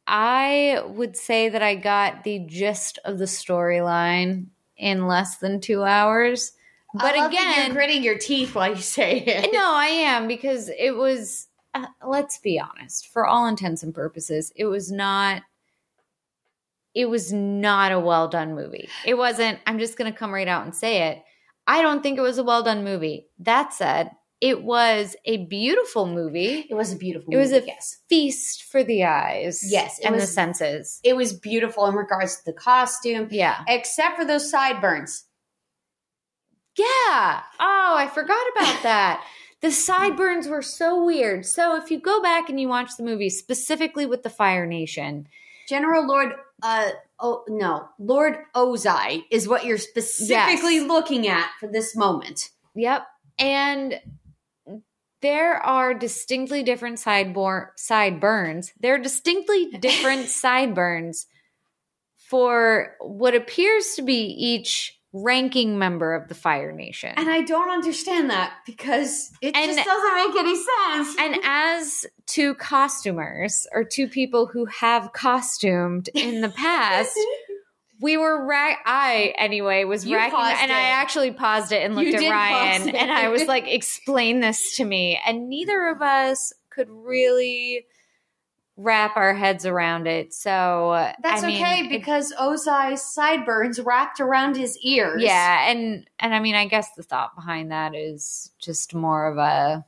[0.07, 4.47] I would say that I got the gist of the storyline
[4.77, 6.53] in less than two hours.
[6.93, 9.51] But I love that again, you're gritting your teeth while you say it.
[9.53, 11.47] no, I am because it was.
[11.73, 13.07] Uh, let's be honest.
[13.13, 15.43] For all intents and purposes, it was not.
[16.95, 18.89] It was not a well done movie.
[19.07, 19.59] It wasn't.
[19.67, 21.23] I'm just going to come right out and say it.
[21.67, 23.27] I don't think it was a well done movie.
[23.39, 24.11] That said,
[24.41, 26.67] it was a beautiful movie.
[26.69, 27.33] It was a beautiful.
[27.33, 27.99] It was movie, a yes.
[28.09, 29.63] feast for the eyes.
[29.71, 30.99] Yes, and the senses.
[31.05, 33.63] It was beautiful in regards to the costume, Yeah.
[33.69, 35.25] except for those sideburns.
[36.77, 37.43] Yeah.
[37.61, 39.25] Oh, I forgot about that.
[39.61, 41.45] The sideburns were so weird.
[41.45, 45.29] So if you go back and you watch the movie specifically with the Fire Nation,
[45.69, 46.33] General Lord,
[46.63, 50.89] uh, oh no, Lord Ozai is what you're specifically Yes.
[50.89, 52.51] looking at for this moment.
[52.75, 53.07] yep.
[53.39, 54.01] And
[55.23, 58.73] there are distinctly different sidebor- sideburns.
[58.81, 61.27] There are distinctly different sideburns
[62.17, 67.13] for what appears to be each ranking member of the Fire Nation.
[67.17, 71.17] And I don't understand that because it And- just doesn't make any sense.
[71.19, 77.19] And as two costumers or two people who have costumed in the past,
[78.01, 82.13] we were ra- I anyway was You racking and I actually paused it and You
[82.13, 85.21] looked at Ryan and I was like, explain this to me.
[85.27, 87.85] And neither of us could really
[88.83, 90.33] wrap our heads around it.
[90.33, 95.23] So That's I mean, okay it- because Ozai's sideburns wrapped around his ears.
[95.23, 99.39] yeah, and and I mean, I guess the thought behind that is just more of
[99.39, 99.85] a,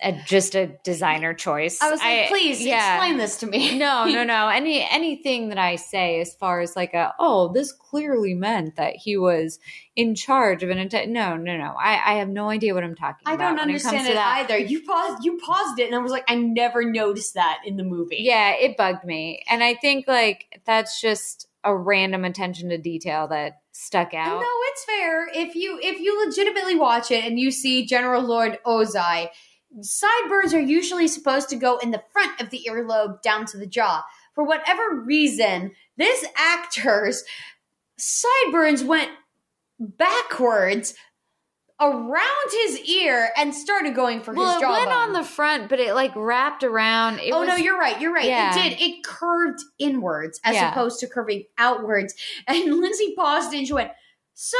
[0.00, 1.80] a just a designer choice.
[1.82, 2.94] I was like, please yeah.
[2.96, 3.78] explain this to me.
[3.78, 4.48] No, no, no.
[4.58, 8.96] Any anything that I say as far as like a oh, this clearly meant that
[8.96, 9.58] he was
[9.96, 11.06] in charge of an entire.
[11.06, 11.74] No, no, no.
[11.78, 14.58] I I have no idea what I'm talking I don't when it understand it either.
[14.58, 17.84] You paused you paused it and I was like, I never noticed that in the
[17.84, 18.18] movie.
[18.20, 23.28] Yeah, it bugged me, and I think like that's just a random attention to detail
[23.28, 24.40] that stuck out.
[24.40, 25.28] No, it's fair.
[25.34, 29.28] If you if you legitimately watch it and you see General Lord Ozai,
[29.80, 33.66] sideburns are usually supposed to go in the front of the earlobe down to the
[33.66, 34.04] jaw.
[34.34, 37.24] For whatever reason, this actor's
[37.96, 39.10] sideburns went
[39.78, 40.94] backwards
[41.80, 45.78] around his ear and started going for well, his it went on the front, but
[45.78, 47.20] it like wrapped around.
[47.20, 48.00] It oh was, no, you're right.
[48.00, 48.24] You're right.
[48.24, 48.50] Yeah.
[48.58, 48.80] It did.
[48.80, 50.72] It curved inwards as Yeah.
[50.72, 52.14] opposed to curving outwards.
[52.48, 53.92] And Lindsey paused and she went,
[54.40, 54.56] "So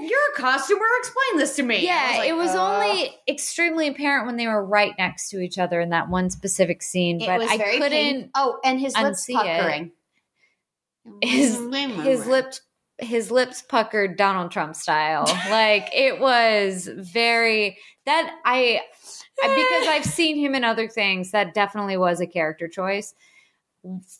[0.00, 0.84] you're a costumer?
[1.00, 4.46] Explain this to me." I Yeah, like, it was uh, only extremely apparent when they
[4.46, 7.56] were right next to each other in that one specific scene, It but was I
[7.58, 7.90] very couldn't.
[7.90, 9.58] pain- Oh, and his lips unsee it.
[9.58, 9.90] puckering.
[11.20, 11.58] His
[12.04, 12.60] his lips
[12.98, 15.24] his lips puckered Donald Trump style.
[15.50, 18.80] like it was very that I
[19.42, 21.32] I- because I've seen him in other things.
[21.32, 23.14] That definitely was a character choice.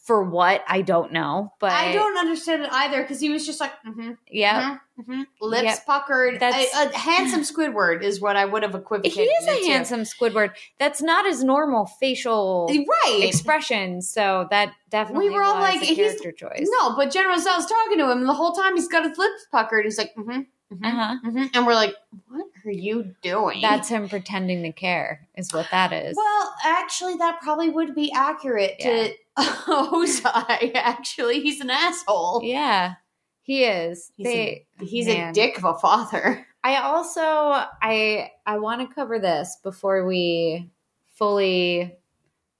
[0.04, 3.60] For what I don't know, but I don't understand it either because he was just
[3.60, 5.86] like, mm-hmm, Yeah, mm-hmm, lips Yep.
[5.86, 6.40] puckered.
[6.40, 9.18] That's- a, a handsome Squidward is what I would have equivocated.
[9.18, 9.66] he is a to.
[9.70, 10.52] handsome Squidward.
[10.78, 13.20] That's not his normal facial right?
[13.24, 14.02] expression.
[14.02, 16.68] So that definitely We were all like, he's- choice.
[16.80, 19.84] No, but General Zhao's talking to him, the whole time he's got his lips puckered.
[19.84, 21.16] He's like, mm-hmm, mm-hmm, Uh-huh.
[21.24, 21.44] mm-hmm.
[21.54, 21.94] and we're like,
[22.28, 23.60] what are you doing?
[23.60, 26.16] That's him pretending to care, is what that is.
[26.16, 30.72] well, actually, that probably would be accurate to Ozai.
[30.74, 32.40] Actually, he's an asshole.
[32.42, 32.94] yeah,
[33.42, 34.12] he is.
[34.16, 35.30] He's, they, a, he's man.
[35.30, 36.46] a dick of a father.
[36.64, 40.70] I also I I want to cover this before we
[41.14, 41.96] fully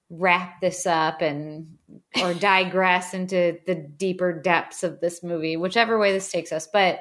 [0.09, 1.77] wrap this up and
[2.21, 6.67] or digress into the deeper depths of this movie, whichever way this takes us.
[6.71, 6.99] But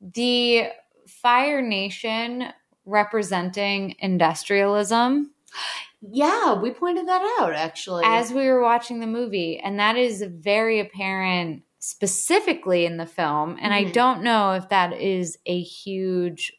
[0.00, 0.68] the
[1.06, 2.46] Fire Nation
[2.86, 5.30] representing industrialism
[6.12, 8.04] Yeah, we pointed that out actually.
[8.04, 13.58] as we were watching the movie, and that is very apparent specifically in the film.
[13.60, 13.92] And I Mhm.
[13.92, 16.52] don't know if that is a huge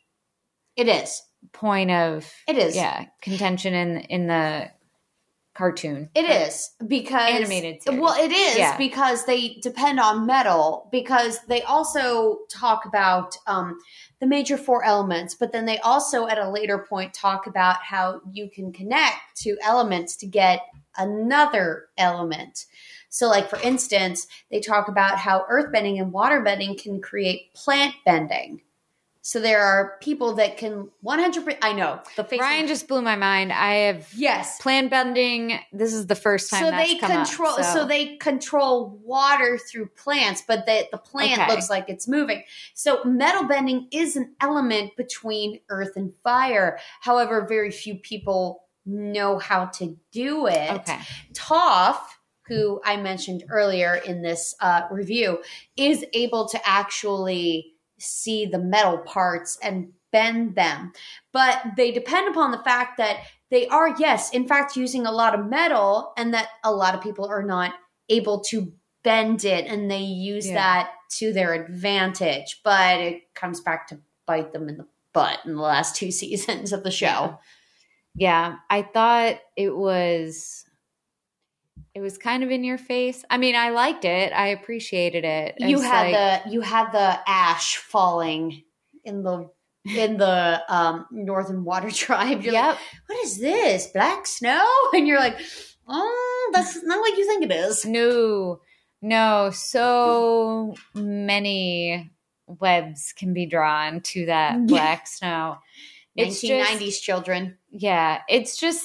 [0.75, 1.21] it is,
[1.53, 4.69] point of it is, yeah contention in in the
[5.55, 6.09] cartoon.
[6.13, 7.99] It is because Animated series.
[7.99, 8.77] Well, it is Yeah.
[8.77, 13.79] because they depend on metal because they also talk about um,
[14.19, 18.21] the major four elements, but then they also at a later point talk about how
[18.31, 20.61] you can connect to elements to get
[20.97, 22.65] another element.
[23.09, 27.53] So, like for instance, they talk about how earth bending and water bending can create
[27.53, 28.61] plant bending.
[29.25, 31.57] So there are people that can 100.
[31.63, 32.39] I know the face.
[32.39, 33.51] Ryan just blew my mind.
[33.51, 34.61] I have yes.
[34.61, 35.57] plan bending.
[35.73, 37.53] This is the first time So that's they come control.
[37.53, 37.87] Up, so.
[37.87, 41.51] they control water through plants, but the the plant Okay.
[41.51, 42.43] looks like it's moving.
[42.75, 46.77] So metal bending is an element between earth and fire.
[47.01, 50.69] However, very few people know how to do it.
[50.71, 50.99] okay.
[51.33, 51.97] Toph,
[52.47, 55.41] who I mentioned earlier in this uh, review,
[55.75, 60.91] is able to actually see the metal parts and bend them.
[61.33, 63.19] But they depend upon the fact that
[63.51, 67.01] they are, yes, in fact, using a lot of metal and that a lot of
[67.01, 67.73] people are not
[68.09, 68.73] able to
[69.03, 70.55] bend it and they use Yeah.
[70.55, 72.61] that to their advantage.
[72.63, 76.73] But it comes back to bite them in the butt in the last two seasons
[76.73, 77.39] of the show.
[78.15, 80.64] Yeah, I thought it was
[81.95, 83.23] it was kind of in your face.
[83.29, 84.33] I mean, I liked it.
[84.33, 85.55] I appreciated it.
[85.59, 88.63] you It's had like- the you had the ash falling
[89.03, 89.49] in the
[89.95, 92.75] in the um northern water tribe you're like
[93.05, 95.37] what is this black snow and you're like
[95.87, 98.61] oh that's not what you think it is No.
[99.01, 102.09] No, so many
[102.47, 105.57] webs can be drawn to that black snow.
[106.15, 108.83] It's 1990s just children yeah, it's just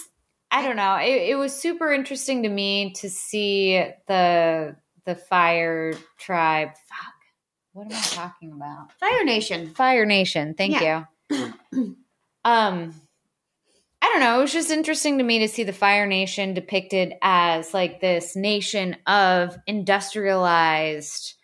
[0.50, 0.96] I don't know.
[0.96, 4.76] It, it was super interesting to me to see the
[5.06, 6.70] the fire tribe.
[6.88, 7.14] Fuck.
[7.72, 8.92] What am I talking about?
[8.98, 10.54] fire nation Fire Nation.
[10.54, 11.04] Thank Yeah.
[11.30, 11.54] you.
[12.44, 12.94] um
[14.02, 17.12] I don't know, it was just interesting to me to see the Fire Nation depicted
[17.20, 21.34] as like this nation of industrialized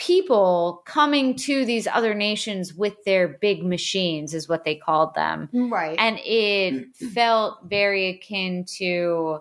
[0.00, 5.46] people coming to these other nations with their big machines is what they called them
[5.70, 9.38] right and it felt very akin to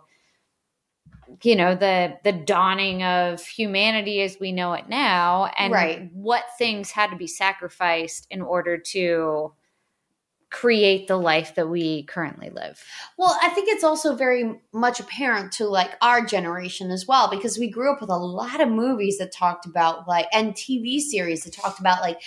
[1.44, 6.12] you know the the dawning of humanity as we know it now and Right.
[6.14, 9.54] what things had to be sacrificed in order to
[10.52, 12.84] create the life that we currently live
[13.18, 17.60] Well, I think it's also very much apparent to like our generation as well because
[17.60, 21.44] we grew up with a lot of movies that talked about like and TV series
[21.44, 22.20] that talked about like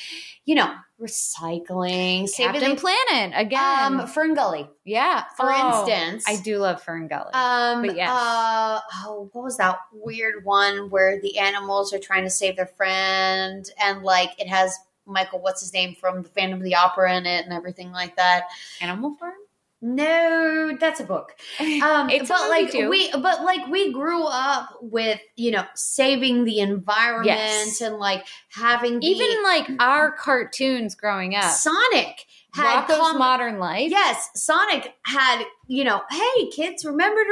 [0.44, 6.24] you know recycling, saving captain the- planet again um Fern Gully, yeah for Oh, instance.
[6.28, 8.08] i do love fern gully Um, But yes.
[8.08, 12.66] uh, oh, what was that weird one where the animals are trying to save their
[12.66, 17.16] friend and like it has Michael, what's his name from the Phantom of the Opera
[17.16, 18.44] in it and everything like that.
[18.80, 19.34] animal farm
[19.80, 21.34] No, that's a book.
[21.82, 22.88] Um, It's but like too.
[22.88, 27.80] we, but like we grew up with you know saving the environment Yes.
[27.80, 33.58] and like having the, even like our cartoons growing up Sonic had Rocko's com- modern
[33.58, 37.30] life Yes, Sonic had, you know, hey kids, remember to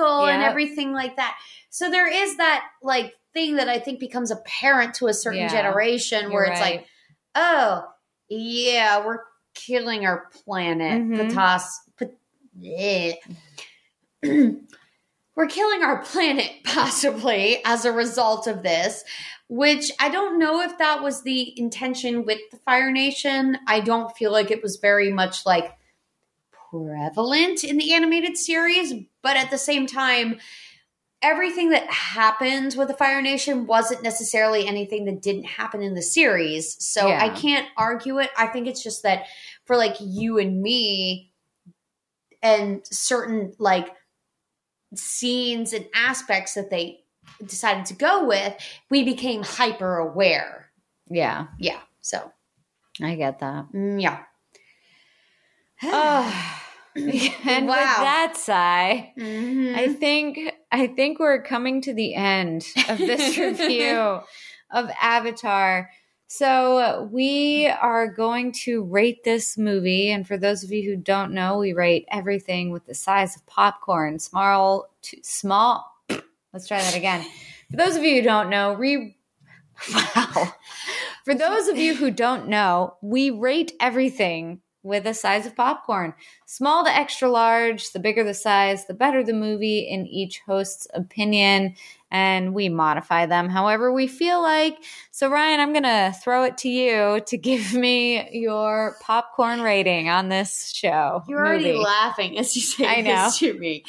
[0.00, 1.36] recycle and everything like that.
[1.70, 5.48] So there is that like thing that I think becomes apparent to a certain Yeah,
[5.52, 6.76] generation where it's right.
[6.76, 6.86] like,
[7.34, 7.84] oh,
[8.28, 9.20] yeah, we're
[9.54, 11.02] killing our planet.
[11.02, 11.30] Mhm.
[11.32, 11.64] Patas,
[11.98, 12.14] pat-
[15.36, 19.04] we're killing our planet possibly as a result of this
[19.48, 23.58] which I don't know if that was the intention with the Fire Nation.
[23.66, 25.76] I don't feel like it was very much like
[26.70, 30.38] prevalent in the animated series, but at the same time,
[31.24, 36.02] everything that happens with the Fire Nation wasn't necessarily anything that didn't happen in the
[36.02, 36.76] series.
[36.84, 37.24] So Yeah.
[37.24, 38.30] I can't argue it.
[38.36, 39.24] I think it's just that
[39.64, 41.32] for like you and me
[42.42, 43.88] and certain like
[44.94, 47.00] scenes and aspects that they
[47.46, 48.54] decided to go with,
[48.90, 50.70] we became hyper aware.
[51.10, 51.80] yeah Yeah.
[52.02, 52.30] So,
[53.02, 54.20] i get that mm, yeah.
[56.96, 59.74] And with that sigh, Mhm.
[59.74, 60.38] I think
[60.74, 64.18] I think we're coming to the end of this review
[64.72, 65.88] of Avatar.
[66.26, 71.30] So we are going to rate this movie, and for those of you who don't
[71.30, 75.88] know, we rate everything with the size of popcorn, small to small.
[76.52, 77.24] Let's try that again.
[77.70, 79.16] For those of you who don't know, re
[79.94, 80.54] wow.
[81.24, 86.14] For those of you who don't know, we rate everything with the size of popcorn.
[86.46, 90.86] Small to extra large, the bigger the size, the better the movie in each host's
[90.94, 91.74] opinion.
[92.10, 94.76] And we modify them however we feel like.
[95.10, 100.08] So, Ryan, I'm going to throw it to you to give me your popcorn rating
[100.08, 101.24] on this show.
[101.26, 103.24] You're already laughing as you say I know.
[103.24, 103.84] this to me.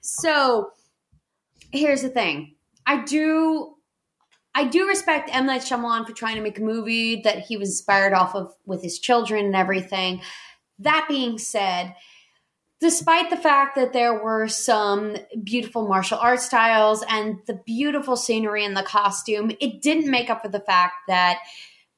[0.00, 0.72] So
[1.72, 2.56] here's the thing.
[2.84, 3.76] I do
[4.54, 5.46] I do respect M.
[5.46, 8.82] Night Shyamalan for trying to make a movie that he was inspired off of with
[8.82, 10.22] his children and everything.
[10.78, 11.94] That being said,
[12.80, 18.64] despite the fact that there were some beautiful martial art styles and the beautiful scenery
[18.64, 21.38] and the costume, it didn't make up for the fact that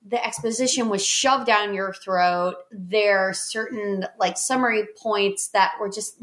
[0.05, 2.57] the exposition was shoved down your throat.
[2.73, 6.21] There are certain like summary points that were just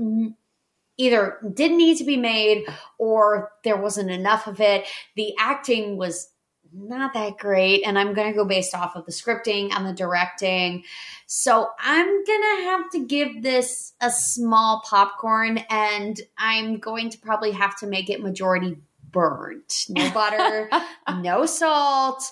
[1.00, 2.66] either didn't need to be made
[3.00, 4.86] or there wasn't enough of it.
[5.16, 6.30] The acting was
[6.72, 7.84] not that great.
[7.86, 10.84] And I'm going to go based off of the scripting and the directing.
[11.26, 17.18] So I'm going to have to give this a small popcorn and I'm going to
[17.18, 18.78] probably have to make it majority
[19.12, 19.86] burnt.
[19.90, 20.70] No butter,
[21.22, 22.32] no salt.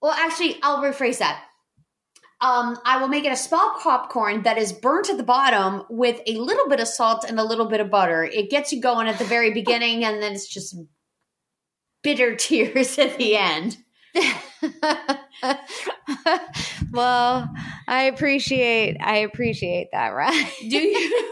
[0.00, 1.44] Well, actually, I'll rephrase that.
[2.42, 6.20] Um, I will make it a small popcorn that is burnt at the bottom with
[6.26, 8.24] a little bit of salt and a little bit of butter.
[8.24, 10.74] It gets you going at the very beginning, and then it's just
[12.02, 13.76] bitter tears at the end.
[16.92, 17.48] well,
[17.86, 20.52] I appreciate I appreciate that, right?
[20.60, 21.28] Do you?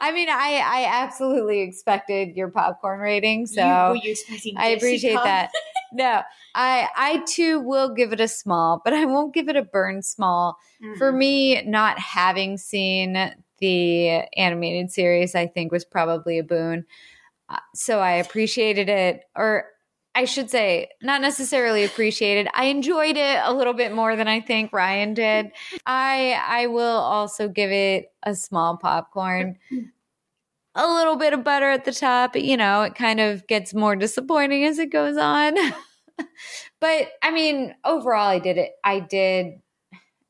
[0.00, 4.68] I mean, I I absolutely expected your popcorn rating, so you, were you expecting I
[4.68, 5.50] appreciate that.
[5.92, 6.22] No,
[6.54, 10.02] I I too will give it a small, but I won't give it a burn
[10.02, 10.58] small.
[10.82, 10.98] Mm-hmm.
[10.98, 16.86] For me, not having seen the animated series, I think was probably a boon.
[17.48, 19.66] Uh, so I appreciated it, or
[20.14, 22.48] I should say, not necessarily appreciated.
[22.54, 25.52] I enjoyed it a little bit more than I think Ryan did.
[25.86, 29.58] I I will also give it a small popcorn.
[30.76, 33.96] A little bit of butter at the top, you know, it kind of gets more
[33.96, 35.54] disappointing as it goes on.
[36.80, 38.72] but I mean, overall I did it.
[38.84, 39.60] I did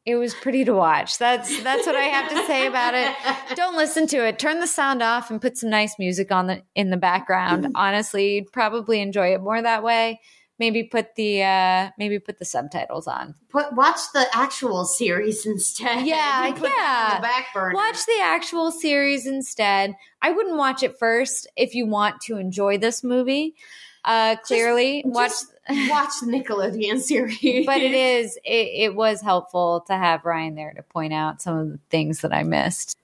[0.07, 1.19] it was pretty to watch.
[1.19, 3.15] That's that's what I have to say about it.
[3.57, 4.39] Don't listen to it.
[4.39, 7.69] Turn the sound off and put some nice music on the in the background.
[7.75, 10.21] Honestly, you'd probably enjoy it more that way.
[10.59, 13.35] Maybe put the uh maybe put the subtitles on.
[13.51, 16.07] Put watch the actual series instead.
[16.07, 17.21] Yeah, yeah.
[17.21, 17.75] the.
[17.75, 19.95] Watch the actual series instead.
[20.23, 23.55] I wouldn't watch it first if you want to enjoy this movie.
[24.03, 25.53] Uh clearly just, watch just
[25.89, 27.67] watch the Nickelodeon series.
[27.67, 31.57] but it is it, it was helpful to have Ryan there to point out some
[31.57, 32.97] of the things that I missed.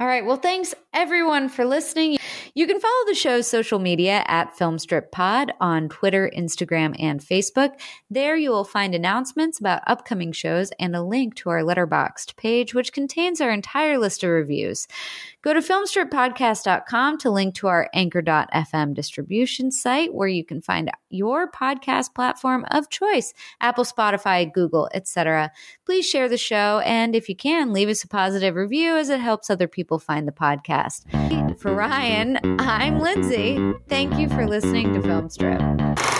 [0.00, 0.24] All right.
[0.24, 2.16] Well, thanks everyone for listening.
[2.54, 7.78] You can follow the show's social media at Filmstrip Pod on Twitter, Instagram, and Facebook.
[8.08, 12.72] There you will find announcements about upcoming shows and a link to our Letterboxd page,
[12.72, 14.88] which contains our entire list of reviews.
[15.42, 21.50] Go to filmstrippodcast.com to link to our anchor.fm distribution site where you can find your
[21.50, 25.50] podcast platform of choice, Apple, Spotify, Google, etc.
[25.86, 29.20] Please share the show and if you can, leave us a positive review as it
[29.20, 31.58] helps other people find the podcast.
[31.58, 33.58] For Ryan, I'm Lindsey.
[33.88, 36.19] Thank you for listening to Filmstrip.